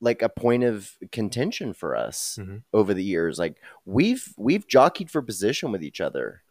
[0.00, 2.62] like a point of contention for us Mhm.
[2.72, 6.42] over the years like we've we've jockeyed for position with each other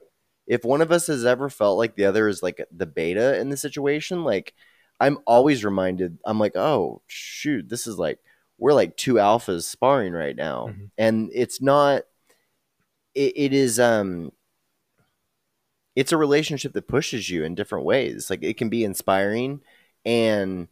[0.48, 3.50] if one of us has ever felt like the other is like the beta in
[3.50, 4.54] the situation like
[5.00, 8.20] I'm always reminded, I'm like, oh, shoot, this is like,
[8.58, 10.68] we're like two alphas sparring right now.
[10.70, 10.90] Mhm.
[10.98, 12.04] And it's not,
[13.14, 14.32] it, it is, um,
[15.96, 18.30] it's a relationship that pushes you in different ways.
[18.30, 19.62] Like it can be inspiring
[20.06, 20.68] and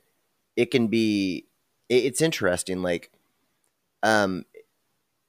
[0.55, 1.45] it can be,
[1.89, 2.81] it, it's interesting.
[2.81, 3.11] Like,
[4.03, 4.45] um,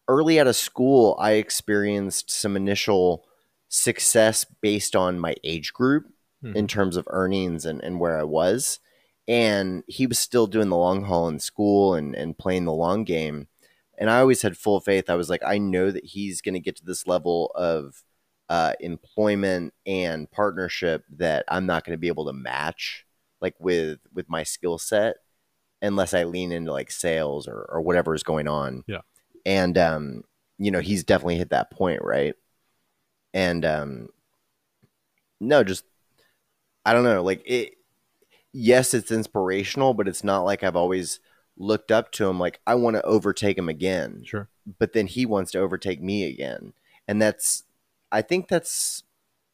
[0.09, 3.25] early out of school, I experienced some initial
[3.69, 6.07] success based on my age group
[6.43, 6.69] in Mhm.
[6.69, 8.79] terms of earnings and, and where I was.
[9.27, 13.05] And he was still doing the long haul in school and and playing the long
[13.05, 13.49] game.
[13.97, 15.09] And I always had full faith.
[15.09, 18.03] I was like, I know that he's going to get to this level of
[18.49, 23.07] uh, employment and partnership that I'm not going to be able to match,
[23.41, 25.17] like with with my skill set,
[25.81, 28.85] unless I lean into like sales or or whatever is going on.
[28.87, 29.01] Yeah.
[29.47, 30.25] And um,
[30.59, 32.35] you know, he's definitely hit that point, right?
[33.33, 34.09] And um,
[35.41, 35.85] no, just
[36.85, 37.75] I don't know, like it.
[38.57, 41.19] Yes, it's inspirational, but it's not like I've always
[41.57, 44.49] looked up to him like I want to overtake him again Sure.
[44.79, 46.73] but then he wants to overtake me again.
[47.07, 47.65] And that's,
[48.11, 49.03] I think that's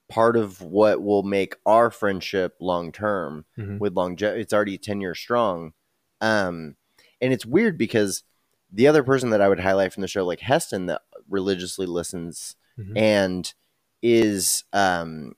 [0.08, 3.78] part of what will make our friendship long term Mhm.
[3.78, 4.42] with longevity.
[4.42, 5.72] It's already 10 years strong.
[6.20, 6.76] Um,
[7.22, 8.22] and it's weird because
[8.72, 12.54] the other person that I would highlight from the show, like Heston, that religiously listens
[12.78, 12.96] Mhm.
[12.98, 13.54] and
[14.02, 15.34] is, um,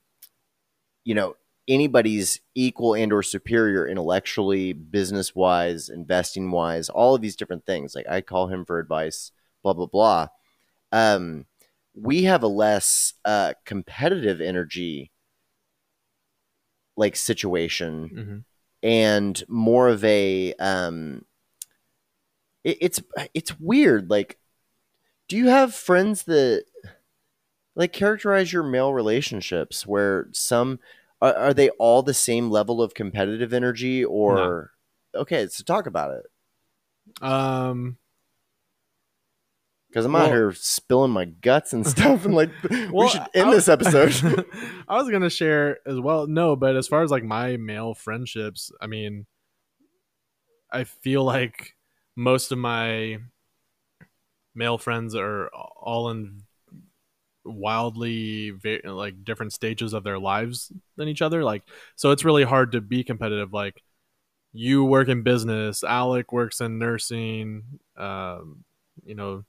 [1.03, 1.35] you know,
[1.67, 7.95] anybody's equal and or superior intellectually, business wise, investing wise, all of these different things.
[7.95, 9.31] Like I call him for advice,
[9.63, 10.27] blah blah blah.
[10.91, 11.45] Um,
[11.95, 15.11] we have a less uh, competitive energy
[16.95, 18.43] like situation Mhm.
[18.87, 21.25] and more of a um
[22.63, 23.01] it, it's
[23.33, 24.37] it's weird like
[25.27, 26.65] do you have friends that
[27.75, 30.79] like characterize your male relationships where some
[31.23, 34.71] are, are they all the same level of competitive energy or
[35.15, 37.97] okay so talk about it Um.
[39.89, 43.53] because i'm out here spilling my guts and stuff and like we should end I-
[43.55, 44.45] this episode
[44.87, 46.27] I was gonna share as well.
[46.27, 49.25] No, but as far as like my male friendships, I mean,
[50.71, 51.73] I feel like
[52.17, 53.17] most of my
[54.53, 56.43] male friends are all in
[57.45, 61.43] wildly like different stages of their lives than each other.
[61.43, 61.63] Like,
[61.95, 63.53] so it's really hard to be competitive.
[63.53, 63.81] Like,
[64.53, 67.63] you work in business, Alec works in nursing.
[67.97, 68.63] Um,
[69.03, 69.43] you know,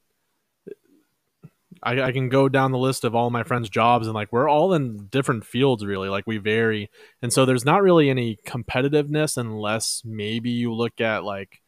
[1.83, 4.49] I, I can go down the list of all my friends' jobs and like we're
[4.49, 6.91] all in different fields really like we vary
[7.21, 11.61] and so there's not really any competitiveness unless maybe you look at like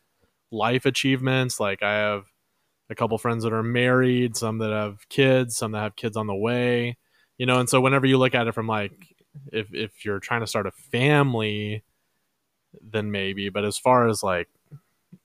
[0.50, 2.24] life achievements like I have
[2.89, 6.26] a couple friends that are married some that have kids some that have kids on
[6.26, 6.97] the way
[7.39, 9.14] you know and so whenever you look at it from like
[9.53, 11.82] if if you're trying to start a family
[12.80, 14.49] then maybe but as far as like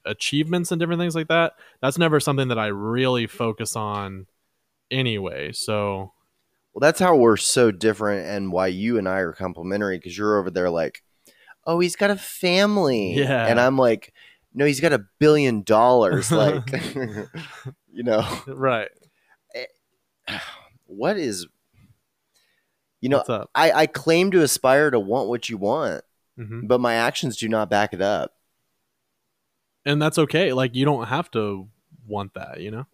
[0.05, 4.25] achievements and different things like that that's never something that I really focus on
[4.91, 5.51] anyway.
[5.53, 6.13] So
[6.73, 10.37] Well, that's how we're so different and why you and I are complementary because you're
[10.37, 11.01] over there like,
[11.65, 13.13] oh, he's got a family.
[13.13, 13.47] Yeah.
[13.47, 14.13] And I'm like,
[14.53, 16.31] no, he's got a billion dollars.
[16.31, 16.71] Like,
[17.93, 18.89] you know, right,
[20.85, 21.47] what is,
[22.99, 23.23] you know.
[23.55, 26.03] I, I claim to aspire to want what you want,
[26.37, 28.33] hmm but my actions do not back it up.
[29.85, 30.53] And that's okay.
[30.53, 31.67] Like you don't have to
[32.07, 32.85] want that, you know.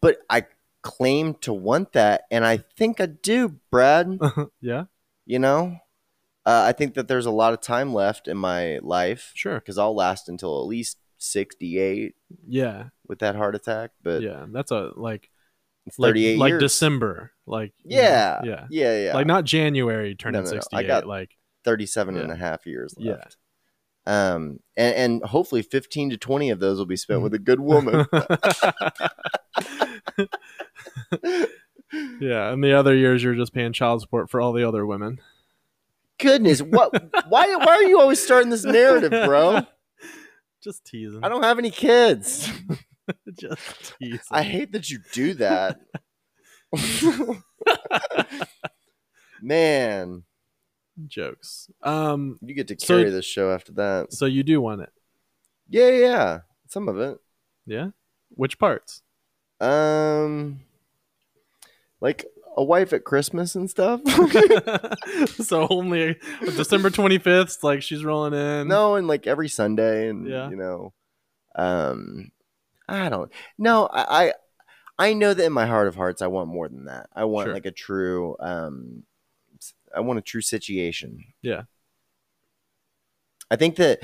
[0.00, 0.46] But I
[0.82, 2.22] claim to want that.
[2.30, 4.18] And I think I do, Brad.
[4.60, 4.84] yeah,
[5.26, 5.78] You know,
[6.46, 9.56] uh, I think that there's a lot of time left in my life sure.
[9.56, 12.14] because I'll last until at least 68
[12.46, 14.46] Yeah, with that heart attack, but yeah.
[14.48, 15.28] That's a like
[15.86, 16.58] it's like 38 like.
[16.58, 18.40] December, like you know, Yeah.
[18.44, 19.14] yeah, Yeah, yeah.
[19.14, 20.62] Like not January turning No, no, no.
[20.72, 23.12] I got- Like 37 and a half years Yeah.
[23.12, 23.36] left.
[24.08, 27.58] Um, and, and hopefully 15 to 20 of those will be spent with a good
[27.58, 28.06] woman.
[32.20, 35.20] yeah, and the other years you're just paying child support for all the other women.
[36.18, 36.92] Goodness, what?
[37.28, 37.54] Why?
[37.56, 39.60] Why are you always starting this narrative, bro?
[40.62, 41.20] Just teasing.
[41.22, 42.50] I don't have any kids.
[43.38, 44.18] just teasing.
[44.32, 45.78] I hate that you do that.
[49.42, 50.24] Man,
[51.06, 51.70] jokes.
[51.82, 54.12] Um, you get to So- carry this show after that.
[54.12, 54.90] so you do want it,
[55.68, 56.38] yeah, yeah.
[56.68, 57.18] Some of it.
[57.66, 57.90] yeah?
[58.30, 59.02] Which parts?
[59.60, 60.60] Um,
[62.00, 62.24] like
[62.56, 64.00] a wife at Christmas and stuff.
[65.44, 68.68] so only December twenty fifth, like she's rolling in.
[68.68, 70.48] no, and like every Sunday, and Yeah.
[70.50, 70.92] you know,
[71.54, 72.30] um,
[72.88, 73.30] I don't.
[73.58, 74.32] No, I, I,
[74.98, 77.08] I know that in my heart of hearts, I want more than that.
[77.14, 77.54] I want Sure.
[77.54, 79.02] like a true, um,
[79.94, 81.24] I want a true situation.
[81.42, 81.62] Yeah.
[83.50, 84.00] I think that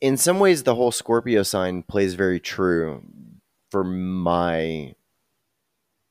[0.00, 3.02] in some ways, the whole Scorpio sign plays very true
[3.70, 4.94] for my,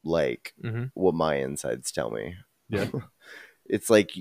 [0.04, 2.36] like, hmm what my insides tell me.
[2.70, 2.88] Yeah.
[3.66, 4.12] it's like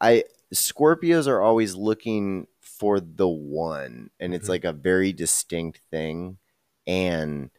[0.00, 0.24] I
[0.54, 4.50] Scorpios are always looking for the one and it's Mhm.
[4.50, 6.38] like a very distinct thing
[6.86, 7.50] and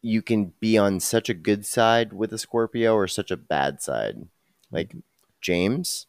[0.00, 3.82] you can be on such a good side with a Scorpio or such a bad
[3.82, 4.28] side.
[4.70, 4.94] Like
[5.40, 6.06] James,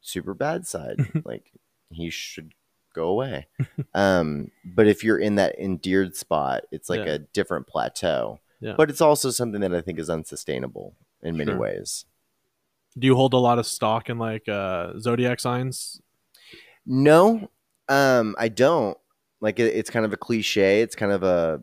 [0.00, 0.96] super bad side.
[1.24, 1.52] like
[1.90, 2.52] he should
[2.94, 3.46] go away.
[3.94, 7.12] um, but if you're in that endeared spot, it's like Yeah.
[7.14, 8.40] a different plateau.
[8.62, 8.74] Yeah.
[8.76, 11.58] But it's also something that I think is unsustainable in many Sure.
[11.58, 12.06] ways.
[12.96, 16.00] Do you hold a lot of stock in like uh, zodiac signs?
[16.86, 17.50] No,
[17.88, 18.96] um, I don't.
[19.40, 20.80] Like it, it's kind of a cliche.
[20.82, 21.60] It's kind of a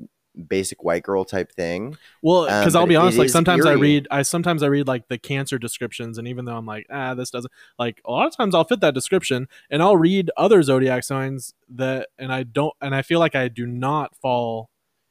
[0.47, 1.97] basic white girl type thing.
[2.21, 5.07] Well, Um, because I'll be honest, like sometimes I read, I sometimes I read like
[5.07, 8.35] the cancer descriptions, and even though I'm like, ah, this doesn't, like a lot of
[8.35, 12.73] times I'll fit that description, and I'll read other zodiac signs that, and I don't,
[12.81, 14.69] and I feel like I do not fall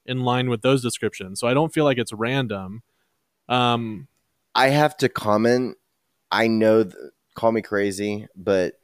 [0.09, 2.83] in line with those descriptions, so I don't feel like it's random.
[3.49, 4.09] Um,
[4.55, 5.77] I have to comment.
[6.31, 6.95] I know, th-
[7.35, 8.75] call me crazy, but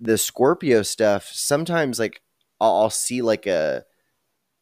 [0.00, 2.20] the Scorpio stuff sometimes, like
[2.60, 3.84] I'll, I'll see like a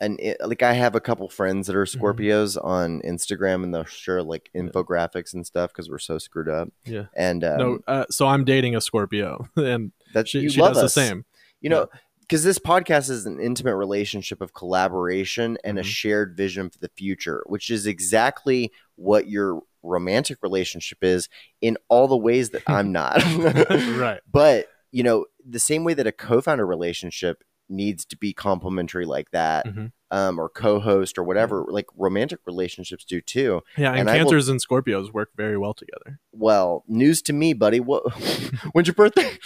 [0.00, 1.96] an like I have a couple friends that are Mhm.
[1.96, 4.62] Scorpios on Instagram, and they'll share like Yeah.
[4.62, 6.68] infographics and stuff because we're so screwed up.
[6.84, 7.04] Yeah.
[7.14, 10.82] and um, no, uh, so I'm dating a Scorpio, and that she, she does us.
[10.82, 11.24] the same.
[11.60, 11.86] You know,
[12.32, 15.84] because this podcast is an intimate relationship of collaboration and a Mhm.
[15.84, 21.28] shared vision for the future, which is exactly what your romantic relationship is
[21.60, 23.22] in all the ways that I'm not.
[23.98, 24.20] right.
[24.32, 29.04] But, you know, the same way that a co founder relationship needs to be complementary
[29.06, 29.92] like that, Mhm.
[30.10, 33.60] um, or co host or whatever, like romantic relationships do too.
[33.78, 36.18] Yeah, and, And I will- cancers and Scorpios work very well together.
[36.32, 37.80] Well, news to me, buddy.
[37.80, 38.02] What?
[38.72, 39.38] When's your birthday?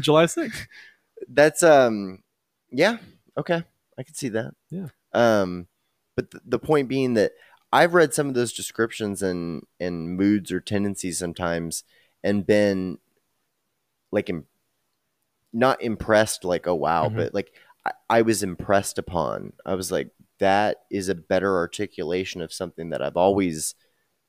[0.00, 0.66] July 6th.
[1.28, 2.22] That's um
[2.70, 2.98] yeah
[3.36, 3.62] okay.
[3.98, 4.52] I can see that.
[4.70, 4.88] Yeah.
[5.12, 5.66] um
[6.16, 7.32] but th- the point being that
[7.72, 11.84] i've read some of those descriptions and and moods or tendencies sometimes
[12.24, 12.98] and been
[14.10, 14.46] like Im-
[15.52, 17.16] not impressed like oh wow Mhm.
[17.16, 17.52] but like
[17.86, 19.52] I, I was impressed upon.
[19.64, 20.10] I was like
[20.40, 23.74] that is a better articulation of something that i've always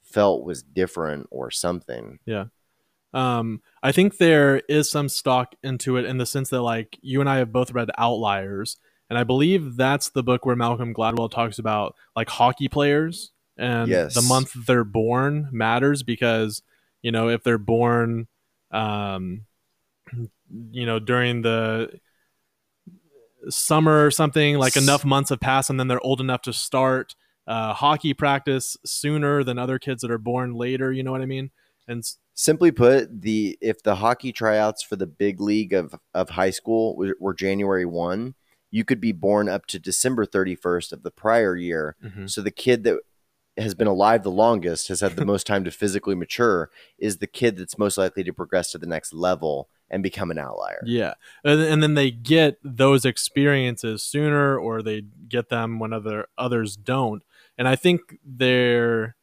[0.01, 2.17] felt was different or something
[3.13, 7.21] Um, I think there is some stock into it in the sense that like you
[7.21, 8.77] and I have both read Outliers,
[9.09, 13.89] and I believe that's the book where Malcolm Gladwell talks about like hockey players and
[13.89, 14.13] Yes.
[14.13, 16.61] the month they're born matters because
[17.01, 18.27] you know if they're born,
[18.71, 19.45] um,
[20.71, 21.99] you know during the
[23.49, 27.15] summer or something like enough months have passed and then they're old enough to start
[27.47, 31.25] uh, hockey practice sooner than other kids that are born later you know what i
[31.25, 31.49] mean
[31.87, 32.03] and
[32.39, 36.95] Simply put, the if the hockey tryouts for the big league of, of high school
[36.95, 38.33] were, were January one,
[38.71, 41.97] you could be born up to December thirty first of the prior year.
[42.01, 42.27] Mm-hmm.
[42.27, 43.01] So the kid that
[43.57, 47.27] has been alive the longest, has had the most time to physically mature, is the
[47.27, 50.81] kid that's most likely to progress to the next level and become an outlier.
[50.85, 56.27] Yeah, and, and then they get those experiences sooner, or they get them when other
[56.37, 57.21] others don't.
[57.57, 59.17] And I think they're,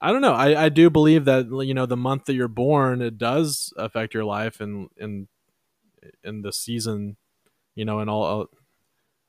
[0.00, 0.32] I don't know.
[0.32, 4.14] I, I do believe that you know the month that you're born, it does affect
[4.14, 5.28] your life and and
[6.24, 7.16] in the season,
[7.74, 8.46] you know, and all.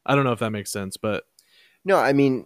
[0.05, 1.25] I don't know if that makes sense, but
[1.83, 2.45] No, I mean,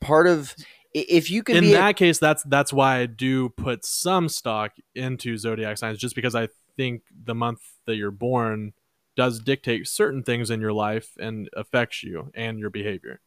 [0.00, 0.54] part of
[0.94, 4.28] if you can in be a- that case, that's that's why I do put some
[4.28, 8.72] stock into zodiac signs, just because I think the month that you're born
[9.16, 13.20] does dictate certain things in your life and affects you and your behavior.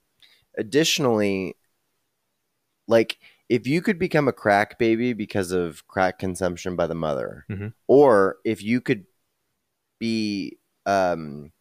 [0.58, 1.56] additionally,
[2.88, 3.18] like
[3.50, 7.74] if you could become a crack baby because of crack consumption by the mother, Mhm.
[7.88, 9.06] or if you could
[10.00, 11.52] be um,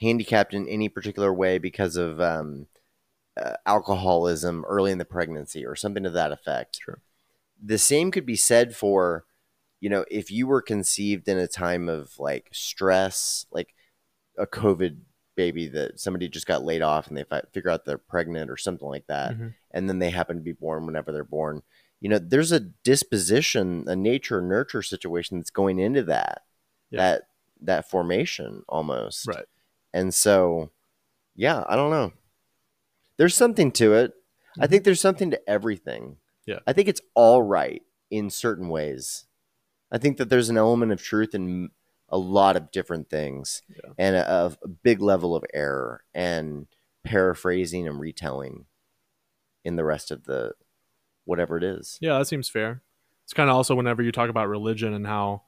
[0.00, 2.66] handicapped in any particular way because of um,
[3.36, 6.80] uh, alcoholism early in the pregnancy or something to that effect.
[6.82, 7.00] Sure.
[7.64, 9.24] The same could be said for,
[9.80, 13.74] you know, if you were conceived in a time of like stress, like
[14.36, 14.98] a COVID
[15.34, 18.56] baby that somebody just got laid off and they fi- figure out they're pregnant or
[18.56, 19.54] something like that, Mhm.
[19.70, 21.62] and then they happen to be born whenever they're born.
[22.00, 26.42] You know, there's a disposition, a nature nurture situation that's going into that,
[26.90, 26.98] Yeah.
[26.98, 27.28] that
[27.64, 29.26] that formation almost.
[29.28, 29.46] Right.
[29.92, 30.72] And so,
[31.36, 32.12] yeah, I don't know.
[33.18, 34.14] There's something to it.
[34.58, 34.70] I Mhm.
[34.70, 36.18] think there's something to everything.
[36.44, 36.58] Yeah.
[36.66, 39.26] I think it's all right in certain ways.
[39.92, 41.70] I think that there's an element of truth in
[42.12, 43.92] a lot of different things Yeah.
[43.98, 46.66] and a, a big level of error and
[47.04, 48.66] paraphrasing and retelling
[49.64, 50.52] in the rest of the
[51.24, 51.98] whatever it is.
[52.00, 52.82] Yeah, that seems fair.
[53.24, 55.42] It's kind of also whenever you talk about religion and how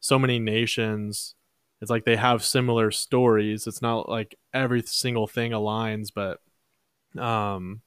[0.00, 1.34] so many nations,
[1.80, 3.66] it's like they have similar stories.
[3.66, 6.40] It's not like every single thing aligns, but
[7.20, 7.80] um,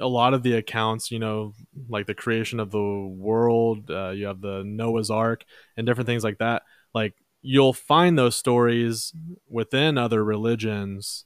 [0.00, 1.54] a lot of the accounts, you know,
[1.88, 5.44] like the creation of the world, uh, you have the Noah's Ark
[5.76, 6.62] and different things like that.
[6.92, 9.12] Like you'll find those stories
[9.48, 11.24] within other religions.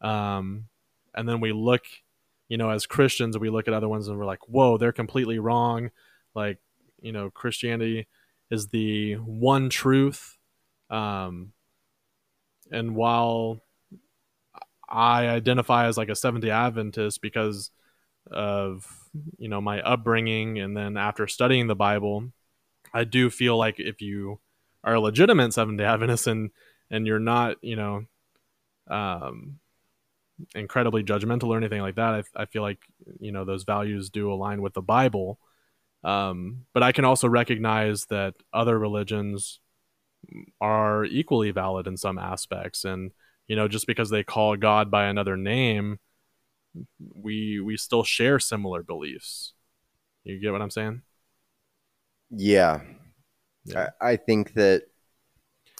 [0.00, 0.64] Um,
[1.14, 1.82] and then we look,
[2.48, 5.38] you know, as Christians, we look at other ones and we're like, whoa, they're completely
[5.38, 5.90] wrong.
[6.34, 6.58] Like,
[7.00, 8.08] you know, Christianity
[8.50, 10.36] is the one truth.
[10.90, 11.52] Um,
[12.70, 13.62] and while
[14.88, 17.70] I identify as like a Seventh Day Adventist because
[18.30, 18.86] of
[19.38, 22.32] you know my upbringing, and then after studying the Bible,
[22.92, 24.40] I do feel like if you
[24.84, 26.50] are a legitimate Seventh Day Adventist and
[26.90, 28.04] and you're not you know
[28.88, 29.58] um,
[30.54, 32.80] incredibly judgmental or anything like that, I, I feel like
[33.20, 35.38] you know those values do align with the Bible.
[36.04, 39.60] Um, but I can also recognize that other religions
[40.60, 43.12] are equally valid in some aspects, and
[43.46, 45.98] you know, just because they call God by another name,
[47.14, 49.52] we we still share similar beliefs.
[50.24, 51.02] You get what I'm saying?
[52.30, 52.80] Yeah.
[53.64, 53.90] Yeah.
[54.00, 54.84] I, I think that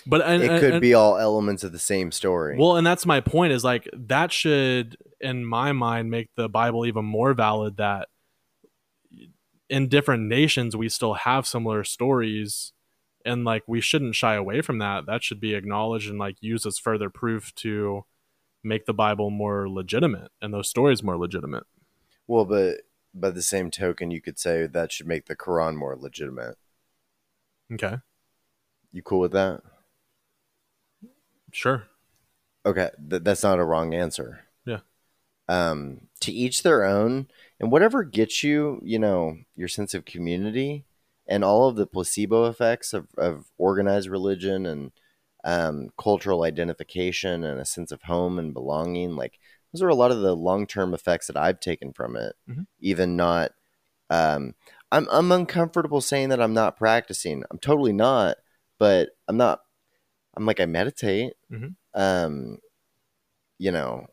[0.07, 2.57] But and, it could and- be all elements of the same story.
[2.59, 6.87] Well, and that's my point is like that should, in my mind, make the Bible
[6.87, 8.09] even more valid that
[9.69, 12.73] in different nations we still have similar stories
[13.25, 15.07] and like we shouldn't shy away from that.
[15.07, 18.05] That should be acknowledged and like used as further proof to
[18.63, 21.65] make the Bible more legitimate and those stories more legitimate.
[22.27, 22.83] Well, but
[23.15, 26.57] by the same token, you could say that should make the Quran more legitimate.
[27.73, 27.97] Okay.
[28.93, 29.63] You cool with that?
[31.53, 31.85] Sure.
[32.65, 34.41] Okay, th- that's not a wrong answer.
[34.65, 34.81] Yeah.
[35.49, 37.27] Um, to each their own,
[37.59, 40.85] and whatever gets you, you know, your sense of community
[41.27, 44.93] and all of the placebo effects of, of organized religion and
[45.45, 49.17] um, cultural identification and a sense of home and belonging.
[49.17, 49.39] Like
[49.73, 52.35] those are a lot of the long term effects that I've taken from it.
[52.49, 52.67] Mhm.
[52.81, 53.53] Even not,
[54.11, 54.55] um,
[54.91, 57.43] I'm I'm uncomfortable saying that I'm not practicing.
[57.51, 58.37] I'm totally not,
[58.79, 59.61] but I'm not.
[60.37, 61.35] I'm like I meditate.
[61.51, 61.75] Mhm.
[61.95, 62.59] Um,
[63.59, 64.07] you know,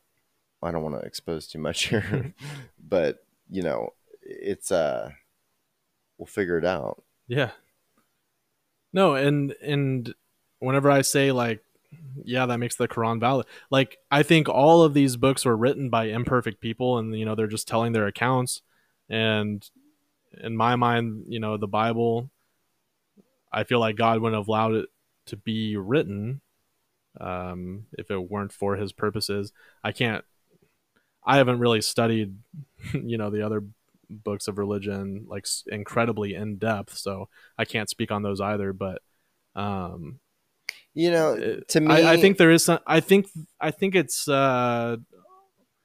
[0.62, 2.34] I don't want to expose too much here,
[2.80, 3.20] but
[3.50, 3.90] you know,
[4.22, 5.10] it's uh,
[6.18, 7.04] we'll figure it out.
[7.28, 7.52] Yeah.
[8.94, 10.14] No, and and
[10.60, 11.64] whenever I say like
[12.24, 13.48] yeah, that makes the Quran valid.
[13.72, 17.36] Like I think all of these books were written by imperfect people and you know
[17.36, 18.62] they're just telling their accounts
[19.10, 19.68] and
[20.42, 22.30] in my mind, you know, the Bible
[23.52, 24.90] I feel like God wouldn't have allowed it
[25.28, 26.42] to be written
[27.20, 29.52] um if it weren't for his purposes.
[29.84, 30.24] I can't
[31.24, 32.36] I haven't really studied
[32.94, 33.64] you know the other
[34.10, 38.74] books of religion like incredibly in depth, so I can't speak on those either.
[38.74, 39.02] But
[39.56, 40.20] um,
[41.00, 42.80] You know, Uh, to me, I, I think there is some.
[42.86, 43.28] I think
[43.62, 44.98] I think it's uh,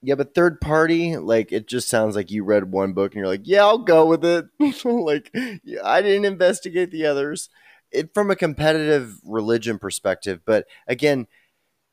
[0.02, 3.28] Yeah, but third party, like it just sounds like you read one book and you're
[3.28, 4.46] like, yeah, I'll go with it.
[4.84, 5.30] like,
[5.62, 7.48] yeah, I didn't investigate the others.
[7.92, 11.28] It, from a competitive religion perspective, but again,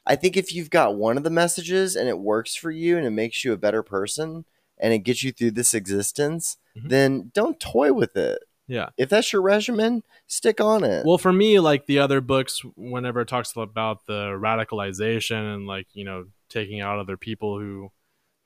[0.04, 3.06] I think if you've got one of the messages and it works for you and
[3.06, 4.46] it makes you a better person
[4.80, 6.90] and it gets you through this existence, Mhm.
[6.90, 8.40] then don't toy with it.
[8.72, 8.90] Yeah.
[8.98, 11.06] If that's your regimen, stick on it.
[11.06, 15.88] Well, for me, like the other books, whenever it talks about the radicalization and like
[15.94, 17.92] you know taking out other people who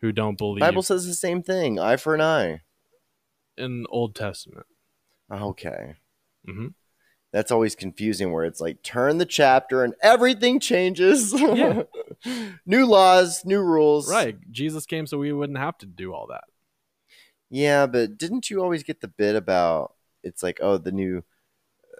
[0.02, 2.62] who don't believe Bible says the same thing, eye for an eye.
[3.58, 4.66] in Old Testament.
[5.32, 5.96] Okay.
[6.46, 6.68] hmm
[7.34, 11.84] that's always confusing where it's like turn the chapter and everything changes Yeah.
[12.66, 14.38] new laws new rules Right.
[14.52, 16.46] Jesus came so we wouldn't have to do all that.
[17.50, 19.95] yeah but didn't you always get the bit about
[20.26, 21.24] it's like oh the new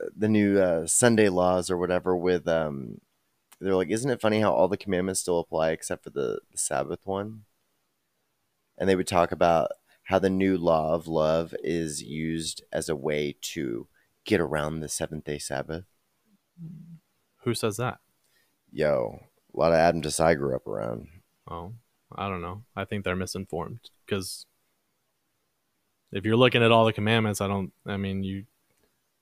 [0.02, 3.00] uh, the new uh, sunday laws or whatever with um
[3.62, 6.58] they're like isn't it funny how all the commandments still apply except for the, the
[6.58, 7.44] sabbath one
[8.78, 9.72] and they would talk about
[10.04, 13.88] how the new law of love is used as a way to
[14.26, 15.86] get around the seventh day sabbath
[17.44, 18.00] Who says that?
[18.72, 19.20] yo
[19.54, 21.08] a lot of adventists i grew up around
[21.48, 21.74] Oh,
[22.16, 22.64] I don't know.
[22.76, 24.48] I think they're misinformed because
[26.16, 27.74] if you're looking at all the commandments, I don't.
[27.86, 28.46] I mean, you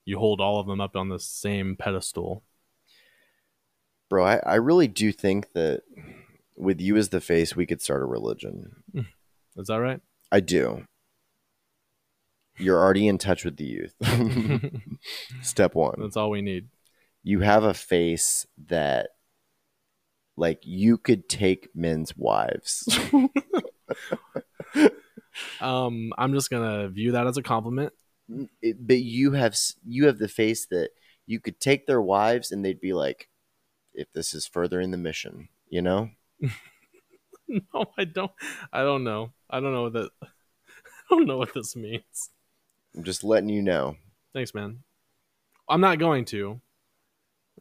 [0.04, 2.44] you hold all of them up on the same pedestal.
[4.08, 5.82] Bro, I, I really do think that
[6.56, 8.76] with you as the face, we could start a religion.
[9.56, 10.00] Is that right?
[10.30, 10.84] I do.
[12.58, 13.94] You're already in touch with the youth.
[15.42, 15.96] Step one.
[15.98, 16.68] That's all we need.
[17.24, 19.10] You have a face that,
[20.36, 22.88] like, you could take men's wives.
[25.64, 27.92] Um, I'm just gonna view that as a compliment.
[28.62, 29.56] It- but you have
[29.86, 30.90] you have the face that
[31.26, 33.28] you could take their wives and they'd be like,
[33.94, 36.10] if this is furthering the mission, you know?
[37.48, 38.32] no, I don't.
[38.72, 39.32] I don't know.
[39.48, 40.10] I don't know what that.
[40.22, 40.28] I
[41.10, 42.30] don't know what this means.
[42.96, 43.96] I'm just letting you know.
[44.32, 44.82] Thanks, man.
[45.68, 46.60] I'm not going to.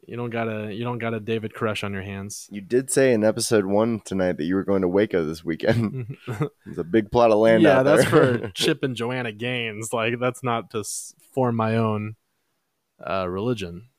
[0.07, 0.73] You don't gotta.
[0.73, 2.47] You don't got a David Koresh on your hands.
[2.51, 6.17] You did say in episode one tonight that you were going to Waco this weekend.
[6.65, 9.93] it's a big plot of land yeah, that's for Chip and Joanna Gaines.
[9.93, 10.83] Like that's not to
[11.33, 12.15] form my own
[13.05, 13.89] uh, religion.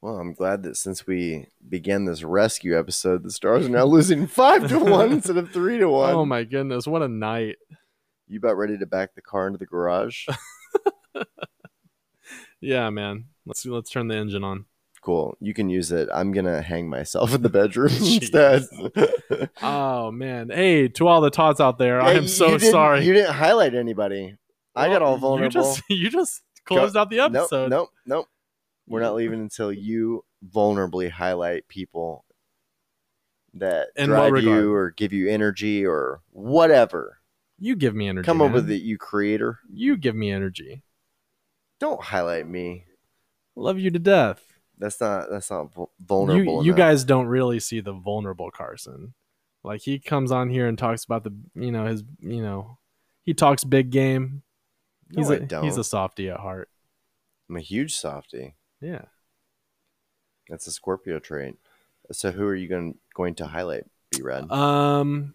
[0.00, 4.26] Well, I'm glad that since we began this rescue episode, the Stars are now losing
[4.28, 6.14] five to one instead of three to one.
[6.14, 7.56] Oh my goodness, what a night!
[8.28, 10.26] You about ready to back the car into the garage?
[12.60, 13.24] Yeah, man.
[13.46, 14.66] Let's let's turn the engine on.
[15.02, 15.36] cool.
[15.40, 16.08] You can use it.
[16.12, 18.64] I'm gonna hang myself in the bedroom instead.
[19.62, 20.50] Oh man.
[20.50, 23.04] Hey, to all the tots out there, I am so sorry.
[23.04, 24.36] You didn't highlight anybody.
[24.76, 25.44] I got all vulnerable.
[25.44, 27.70] You just you just closed out the Nope, episode.
[27.70, 28.26] nope, nope.
[28.86, 32.24] We're not leaving until you vulnerably highlight people
[33.54, 37.18] that In drive you or give you energy or whatever.
[37.58, 38.24] You give me energy.
[38.26, 39.58] Come up with it, you creator.
[39.72, 40.82] You give me energy.
[41.78, 42.84] Don't highlight me.
[43.60, 44.42] Love you to death.
[44.78, 45.68] That's not that's not
[46.00, 46.64] vulnerable.
[46.64, 49.12] You, you guys don't really see the vulnerable Carson.
[49.62, 52.78] Like he comes on here and talks about the you know his you know
[53.22, 54.42] he talks big game.
[55.12, 55.64] No, He's I a don't.
[55.64, 56.70] he's a softie at heart.
[57.48, 58.54] I'm a huge softie.
[58.80, 59.02] Yeah.
[60.48, 61.56] That's a Scorpio trait.
[62.12, 63.84] So who are you going going to highlight?
[64.10, 64.50] Be red.
[64.50, 65.34] Um,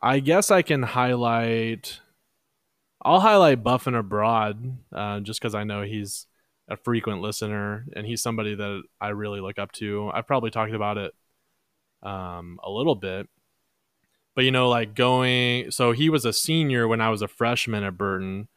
[0.00, 2.00] I guess I can highlight.
[3.02, 6.26] I'll highlight Buffin Abroad, uh, just because I know he's
[6.68, 10.10] a frequent listener and he's somebody that I really look up to.
[10.12, 11.14] I've probably talked about it
[12.02, 13.28] um, a little bit,
[14.34, 15.70] but you know, like going.
[15.70, 18.48] So he was a senior when I was a freshman at Burton,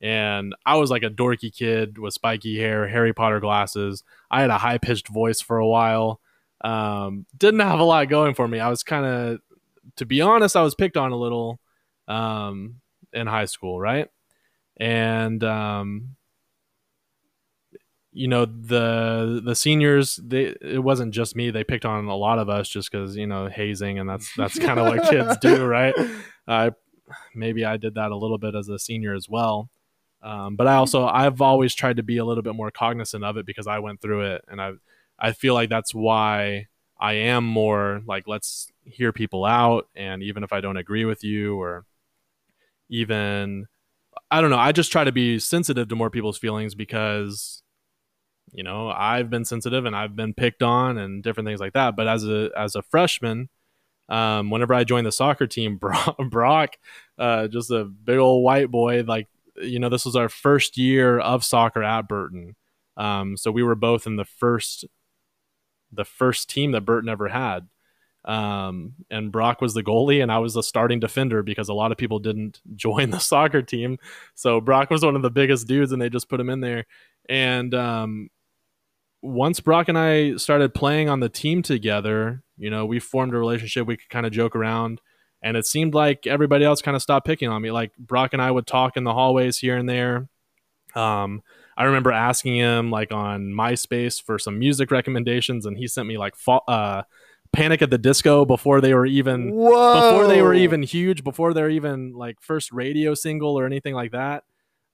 [0.00, 4.04] and I was like a dorky kid with spiky hair, Harry Potter glasses.
[4.30, 6.20] I had a high pitched voice for a while.
[6.62, 8.60] Um, didn't have a lot going for me.
[8.60, 9.40] I was kind of,
[9.96, 11.60] to be honest, I was picked on a little
[12.06, 12.76] um,
[13.12, 14.08] in high school, right?
[14.76, 16.16] And um,
[18.12, 21.50] you know the the seniors, they it wasn't just me.
[21.50, 24.58] They picked on a lot of us just because you know hazing, and that's that's
[24.58, 25.94] kind of what kids do, right?
[26.46, 26.72] I
[27.34, 29.70] maybe I did that a little bit as a senior as well.
[30.22, 33.36] Um, but I also I've always tried to be a little bit more cognizant of
[33.36, 34.72] it because I went through it, and I
[35.18, 36.66] I feel like that's why
[36.98, 41.22] I am more like let's hear people out, and even if I don't agree with
[41.22, 41.84] you, or
[42.88, 43.66] even
[44.30, 47.62] I don't know, I just try to be sensitive to more people's feelings because
[48.52, 51.96] you know I've been sensitive and I've been picked on and different things like that.
[51.96, 53.48] But as a as a freshman,
[54.08, 56.76] um, whenever I joined the soccer team, Brock, Brock
[57.18, 59.28] uh, just a big old white boy, like
[59.60, 62.54] you know, this was our first year of soccer at Burton.
[62.96, 64.84] Um, so we were both in the first
[65.92, 67.68] the first team that Burton ever had.
[68.28, 71.92] Um, and Brock was the goalie, and I was the starting defender because a lot
[71.92, 73.98] of people didn't join the soccer team.
[74.34, 76.84] So Brock was one of the biggest dudes, and they just put him in there.
[77.28, 78.28] And um,
[79.22, 83.38] once Brock and I started playing on the team together, you know, we formed a
[83.38, 83.86] relationship.
[83.86, 85.00] We could kind of joke around,
[85.42, 87.70] and it seemed like everybody else kind of stopped picking on me.
[87.70, 90.28] Like Brock and I would talk in the hallways here and there.
[90.94, 91.42] Um,
[91.78, 96.18] I remember asking him like on MySpace for some music recommendations, and he sent me
[96.18, 97.04] like uh,
[97.52, 99.94] Panic at the Disco before they were even Whoa!
[100.12, 104.12] before they were even huge, before they're even like first radio single or anything like
[104.12, 104.44] that.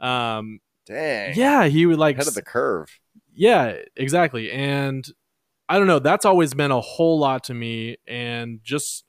[0.00, 1.34] Um, dang.
[1.36, 2.88] yeah, he would like Head of the curve.
[3.34, 4.50] yeah, exactly.
[4.52, 5.06] And
[5.68, 7.96] I don't know, that's always been a whole lot to me.
[8.06, 9.04] And just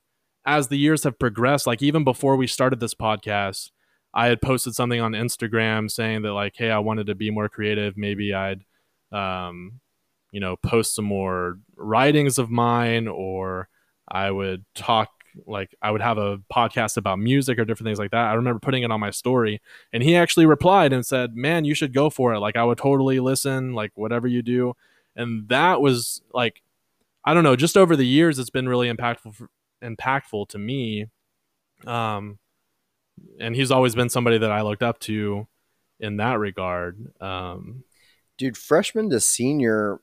[0.45, 3.71] as the years have progressed, like even before we started this podcast,
[4.13, 7.49] I had posted something on Instagram saying that like, hey, I wanted to be more
[7.49, 7.97] creative.
[7.97, 8.63] Maybe I'd
[9.11, 9.81] um,
[10.36, 13.69] you know, post some more writings of mine or
[14.05, 15.09] I would talk
[15.45, 18.27] like I would have a podcast about music or different things like that.
[18.27, 19.61] I remember putting it on my story
[19.93, 22.39] and he actually replied and said, "Man, you should go for it.
[22.39, 24.73] Like I would totally listen, like whatever you do."
[25.15, 26.61] And that was like
[27.23, 29.49] I don't know, just over the years it's been really impactful for,
[29.81, 31.05] impactful to me.
[31.88, 32.39] Um
[33.39, 35.47] and he's always been somebody that I looked up to
[36.01, 36.97] in that regard.
[37.22, 37.85] Um
[38.38, 40.01] Dude, freshman to senior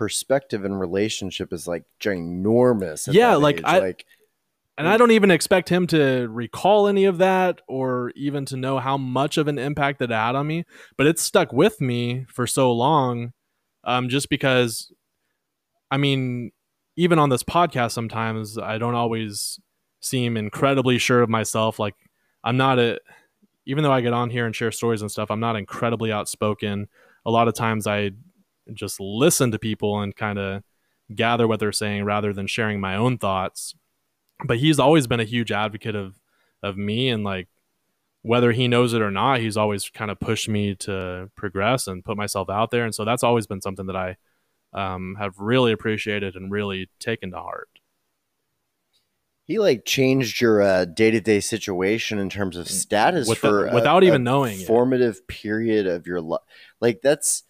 [0.00, 3.06] perspective and relationship is like ginormous.
[3.12, 3.64] Yeah, that like, age.
[3.66, 4.06] I- like
[4.78, 8.78] and I don't even expect him to recall any of that or even to know
[8.78, 10.64] how much of an impact it had on me.
[10.96, 13.34] But it's stuck with me for so long,
[13.84, 14.90] um, just because.
[15.90, 16.52] I mean,
[16.96, 19.60] even on this podcast, sometimes I don't always
[20.00, 21.78] seem incredibly sure of myself.
[21.78, 21.96] Like
[22.42, 23.00] I'm not a,
[23.66, 26.88] even though I get on here and share stories and stuff, I'm not incredibly outspoken.
[27.26, 28.12] A lot of times I
[28.74, 30.62] just listen to people and kind of
[31.14, 33.74] gather what they're saying rather than sharing my own thoughts.
[34.44, 36.16] But he's always been a huge advocate of
[36.62, 37.48] of me and like
[38.22, 42.04] whether he knows it or not he's always kind of pushed me to progress and
[42.04, 42.84] put myself out there.
[42.84, 44.16] And so that's always been something that i
[44.72, 47.68] um, have really appreciated and really taken to heart.
[49.44, 54.04] He like changed your uh, day-to-day situation in terms of status With- for a- without
[54.04, 54.66] even a knowing it.
[54.66, 56.40] formative period of your life
[56.80, 57.42] like that's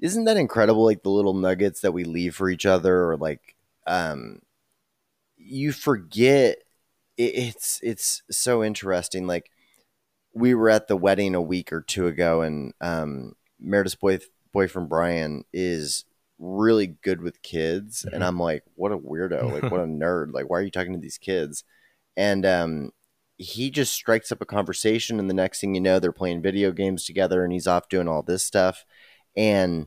[0.00, 3.56] isn't that incredible like the little nuggets that we leave for each other or like
[3.86, 4.40] um
[5.36, 6.58] you forget
[7.16, 9.50] it, it's it's so interesting like
[10.34, 14.18] we were at the wedding a week or two ago and um meredith's boy,
[14.52, 16.04] boyfriend brian is
[16.38, 18.28] really good with kids and Mhm.
[18.28, 21.00] i'm like what a weirdo like what a nerd like why are you talking to
[21.00, 21.64] these kids
[22.16, 22.92] and um
[23.38, 26.72] he just strikes up a conversation and the next thing you know they're playing video
[26.72, 28.84] games together and he's off doing all this stuff
[29.38, 29.86] and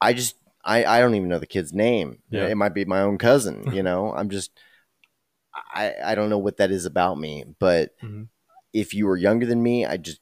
[0.00, 2.46] i just i i don't even know the kid's name Yeah.
[2.46, 4.50] it might be my own cousin you know i'm just
[5.74, 8.28] i i don't know what that is about me but Mhm.
[8.72, 10.20] if you were younger than me i just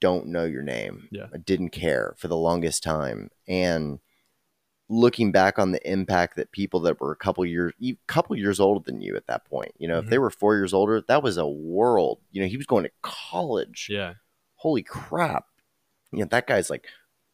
[0.00, 1.26] don't know your name Yeah.
[1.34, 3.98] i didn't care for the longest time and
[4.90, 8.60] looking back on the impact that people that were a couple years a couple years
[8.60, 10.10] older than you at that point you know if Mhm.
[10.10, 12.90] they were four years older that was a world you know he was going to
[13.02, 14.14] college Yeah.
[14.56, 15.46] holy crap
[16.12, 16.86] you know that guy's like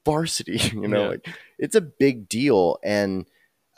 [0.04, 1.08] varsity you know Yeah.
[1.08, 1.28] like
[1.58, 3.26] it's a big deal and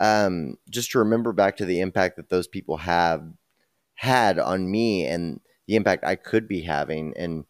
[0.00, 3.24] um just to remember back to the impact that those people have
[3.94, 7.44] had on me and the impact i could be having and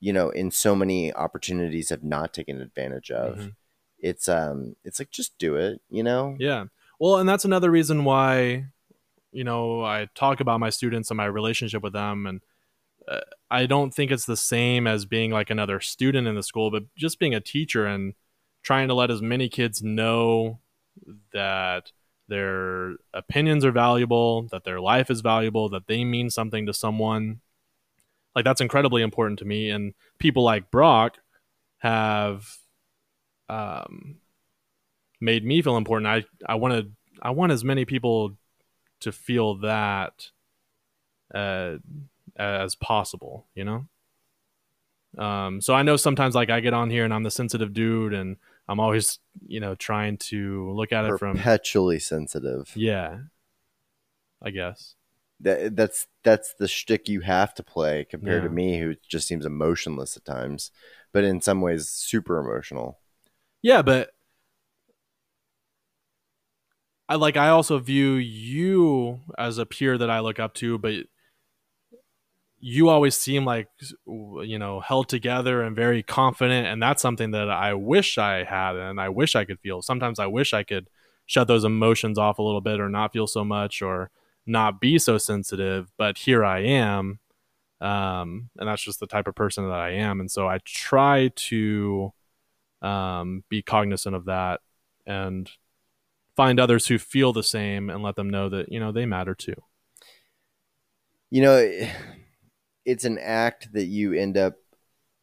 [0.00, 3.54] you know in so many opportunities have not taken advantage of Mhm.
[3.98, 6.66] it's um it's like just do it you know Yeah.
[6.98, 8.68] Well, and that's another reason why,
[9.30, 12.26] you know, I talk about my students and my relationship with them.
[12.26, 12.40] And
[13.50, 16.84] I don't think it's the same as being like another student in the school, but
[16.96, 18.14] just being a teacher and
[18.62, 20.58] trying to let as many kids know
[21.32, 21.92] that
[22.28, 27.40] their opinions are valuable, that their life is valuable, that they mean something to someone.
[28.34, 29.70] Like, that's incredibly important to me.
[29.70, 31.18] And people like Brock
[31.78, 32.56] have
[33.48, 34.16] um,
[35.20, 36.08] made me feel important.
[36.08, 38.36] I I wanted I want as many people
[39.00, 40.30] to feel that
[41.34, 41.76] uh,
[42.36, 43.46] as possible.
[43.54, 43.86] You know.
[45.22, 48.12] Um, so I know sometimes like I get on here and I'm the sensitive dude
[48.12, 48.36] and
[48.68, 53.20] I'm always you know trying to look at it from perpetually sensitive yeah,
[54.42, 54.94] I guess
[55.40, 59.44] that that's that's the shtick you have to play compared to me, who just seems
[59.44, 60.70] emotionless at times,
[61.12, 62.98] but in some ways super emotional.
[63.62, 64.10] yeah, but
[67.08, 70.94] I like I also view you as a peer that I look up to, but
[72.58, 73.68] you always seem like
[74.06, 78.76] you know held together and very confident and that's something that I wish I had
[78.76, 79.82] and I wish I could feel.
[79.82, 80.88] Sometimes I wish I could
[81.26, 84.10] shut those emotions off a little bit or not feel so much or
[84.46, 87.18] not be so sensitive, but here I am.
[87.80, 91.30] Um, and that's just the type of person that I am and so I try
[91.34, 92.12] to
[92.80, 94.60] um, be cognizant of that
[95.06, 95.50] and
[96.36, 99.34] find others who feel the same and let them know that you know they matter
[99.34, 99.54] too.
[101.30, 101.88] You know,
[102.86, 104.56] it's an act that you end up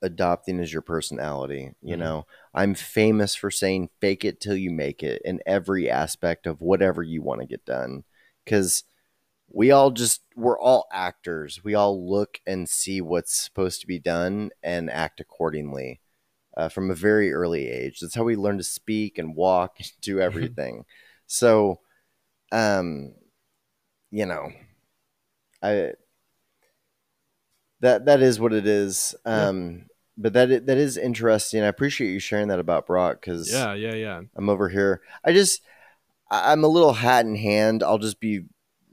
[0.02, 1.74] adopting as your personality.
[1.82, 2.00] You Mhm.
[2.00, 6.62] know, I'm famous for saying fake it till you make it in every aspect of
[6.62, 8.04] whatever you want to get done.
[8.46, 8.84] Because
[9.50, 11.64] we all just, we're all actors.
[11.64, 16.02] We all look and see what's supposed to be done and act accordingly
[16.58, 18.00] uh, from a very early age.
[18.02, 20.86] That's how we learn to speak and walk and do everything.
[21.28, 21.82] so,
[22.52, 23.14] um,
[24.12, 24.52] you know,
[25.62, 25.94] I
[27.84, 29.14] that that is what it is.
[29.26, 29.50] Yeah.
[29.50, 29.86] Um,
[30.18, 31.62] but that that is interesting.
[31.64, 34.22] I appreciate you sharing that about Brock because Yeah, yeah, yeah.
[34.36, 35.02] I'm over here.
[35.24, 35.62] I just
[36.32, 37.84] I'm a little hat in hand.
[37.84, 38.46] I'll just be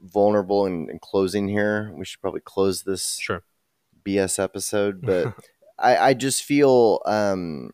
[0.03, 1.91] vulnerable and, in closing here.
[1.95, 3.43] We should probably close this Sure.
[4.05, 5.33] BS episode, but
[5.79, 7.71] I, I just feel um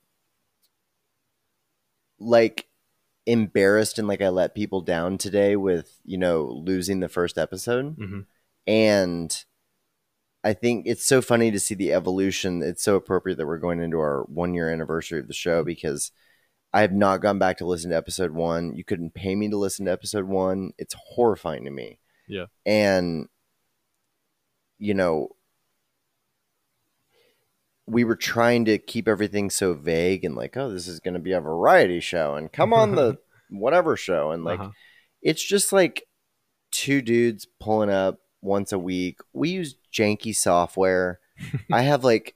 [2.20, 2.68] like
[3.26, 7.96] embarrassed and like I let people down today with, you know, losing the first episode.
[7.98, 8.20] hmm
[8.66, 9.46] And
[10.44, 12.62] I think it's so funny to see the evolution.
[12.62, 16.12] It's so appropriate that we're going into our one year anniversary of the show because
[16.74, 18.76] I have not gone back to listen to episode one.
[18.76, 20.72] You couldn't pay me to listen to episode one.
[20.78, 22.00] It's horrifying to me.
[22.28, 22.46] Yeah.
[22.66, 23.28] And,
[24.78, 25.30] you know,
[27.86, 31.20] we were trying to keep everything so vague and like, oh, this is going to
[31.22, 33.18] be a variety show and come on the
[33.50, 34.32] whatever show.
[34.32, 34.72] And like, Uh-huh.
[35.22, 36.04] it's just like
[36.72, 39.20] two dudes pulling up once a week.
[39.34, 41.20] We use janky software.
[41.72, 42.36] I have like,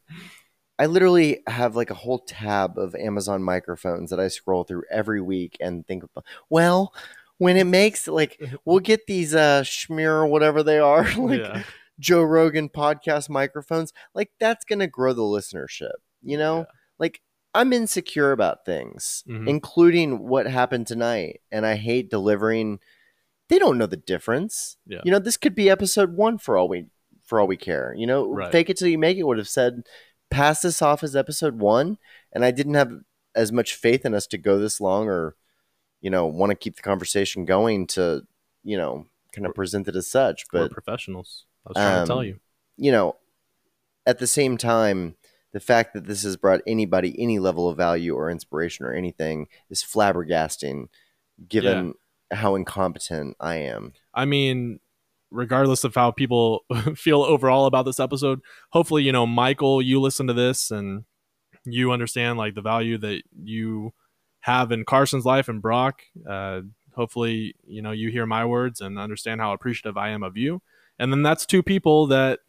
[0.79, 5.21] I literally have like a whole tab of Amazon microphones that I scroll through every
[5.21, 6.93] week and think about, well,
[7.37, 11.63] when it makes like, we'll get these uh schmear or whatever they are, like yeah.
[11.99, 15.91] Joe Rogan podcast microphones, like that's going to grow the listenership,
[16.23, 16.59] you know?
[16.59, 16.65] Yeah.
[16.99, 17.21] Like
[17.53, 19.47] I'm insecure about things, Mhm.
[19.47, 22.79] including what happened tonight, and I hate delivering
[23.51, 24.77] they don't know the difference.
[24.87, 25.01] Yeah.
[25.03, 26.85] You know, this could be episode one for all we
[27.23, 27.93] for all we care.
[27.97, 28.51] You know, Right.
[28.51, 29.83] fake it till you make it would have said
[30.29, 31.97] pass this off as episode one,
[32.31, 32.91] and I didn't have
[33.35, 35.35] as much faith in us to go this long or,
[35.99, 38.25] you know, want to keep the conversation going to,
[38.63, 40.45] you know, kind of present it as such.
[40.53, 41.45] We're But professionals.
[41.65, 42.39] I was trying to tell Um, you.
[42.77, 43.17] you know,
[44.05, 45.15] at the same time,
[45.51, 49.47] the fact that this has brought anybody any level of value or inspiration or anything
[49.69, 50.87] is flabbergasting,
[51.47, 51.93] given
[52.31, 53.93] how incompetent I am.
[54.13, 54.79] I mean,
[55.29, 56.63] regardless of how people
[56.95, 61.05] feel overall about this episode, hopefully, you know, Michael, you listen to this and
[61.65, 63.93] you understand like the value that you
[64.41, 66.01] have in Carson's life and Brock.
[66.27, 66.61] Uh,
[66.95, 70.61] hopefully, you know, you hear my words and understand how appreciative I am of you.
[70.99, 72.39] And then that's two people that,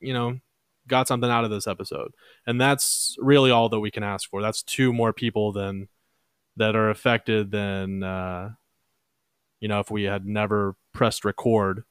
[0.00, 0.38] you know,
[0.86, 2.12] got something out of this episode.
[2.46, 4.42] And that's really all that we can ask for.
[4.42, 5.88] That's two more people than
[6.56, 8.50] that are affected than uh,
[9.64, 11.84] you know, if we had never pressed record,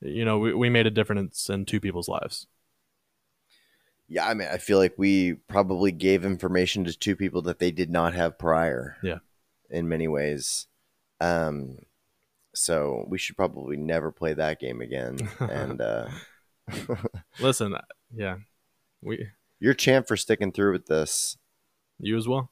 [0.00, 2.48] you know, we, we made a difference in two people's lives.
[4.08, 7.70] Yeah, I mean, I feel like we probably gave information to two people that they
[7.70, 8.96] did not have prior.
[9.00, 9.18] Yeah.
[9.70, 10.66] In many ways.
[11.20, 11.78] Um,
[12.52, 15.18] so we should probably never play that game again.
[15.38, 16.08] and uh,
[17.38, 17.76] Listen,
[18.12, 18.38] yeah,
[19.02, 19.28] we
[19.60, 21.36] you're champ for sticking through with this.
[22.00, 22.50] you as well.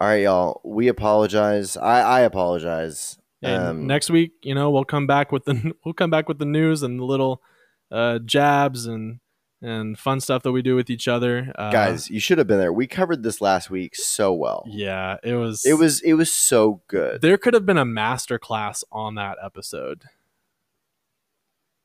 [0.00, 0.60] All right, y'all.
[0.64, 1.76] We apologize.
[1.76, 3.19] I, I apologize.
[3.42, 6.38] And Um, next week, you know, we'll come back with the we'll come back with
[6.38, 7.42] the news and the little
[7.90, 9.20] uh, jabs and
[9.62, 12.58] and fun stuff that we do with each other, uh, guys, you should have been
[12.58, 12.72] there.
[12.72, 14.64] We covered this last week so well.
[14.66, 15.66] Yeah, it was.
[15.66, 17.20] It was it was so good.
[17.20, 20.04] There could have been a master class on that episode.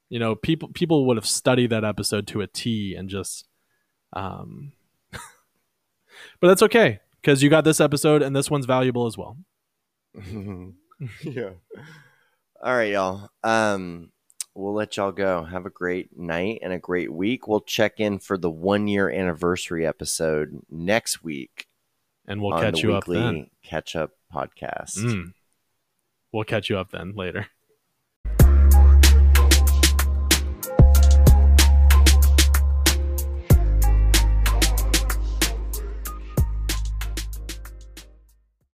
[0.09, 3.45] You know, people people would have studied that episode to a T and just
[4.13, 4.71] um
[6.39, 9.37] But that's okay cuz you got this episode and this one's valuable as well.
[11.23, 11.51] yeah.
[12.61, 13.29] All right, y'all.
[13.43, 14.11] Um,
[14.53, 15.43] we'll let y'all go.
[15.43, 17.47] Have a great night and a great week.
[17.47, 21.67] We'll check in for the one year anniversary episode next week.
[22.27, 23.47] And we'll on catch the you up then.
[23.63, 24.97] catch up podcast.
[24.97, 25.33] Mm.
[26.31, 27.47] We'll catch you up then later.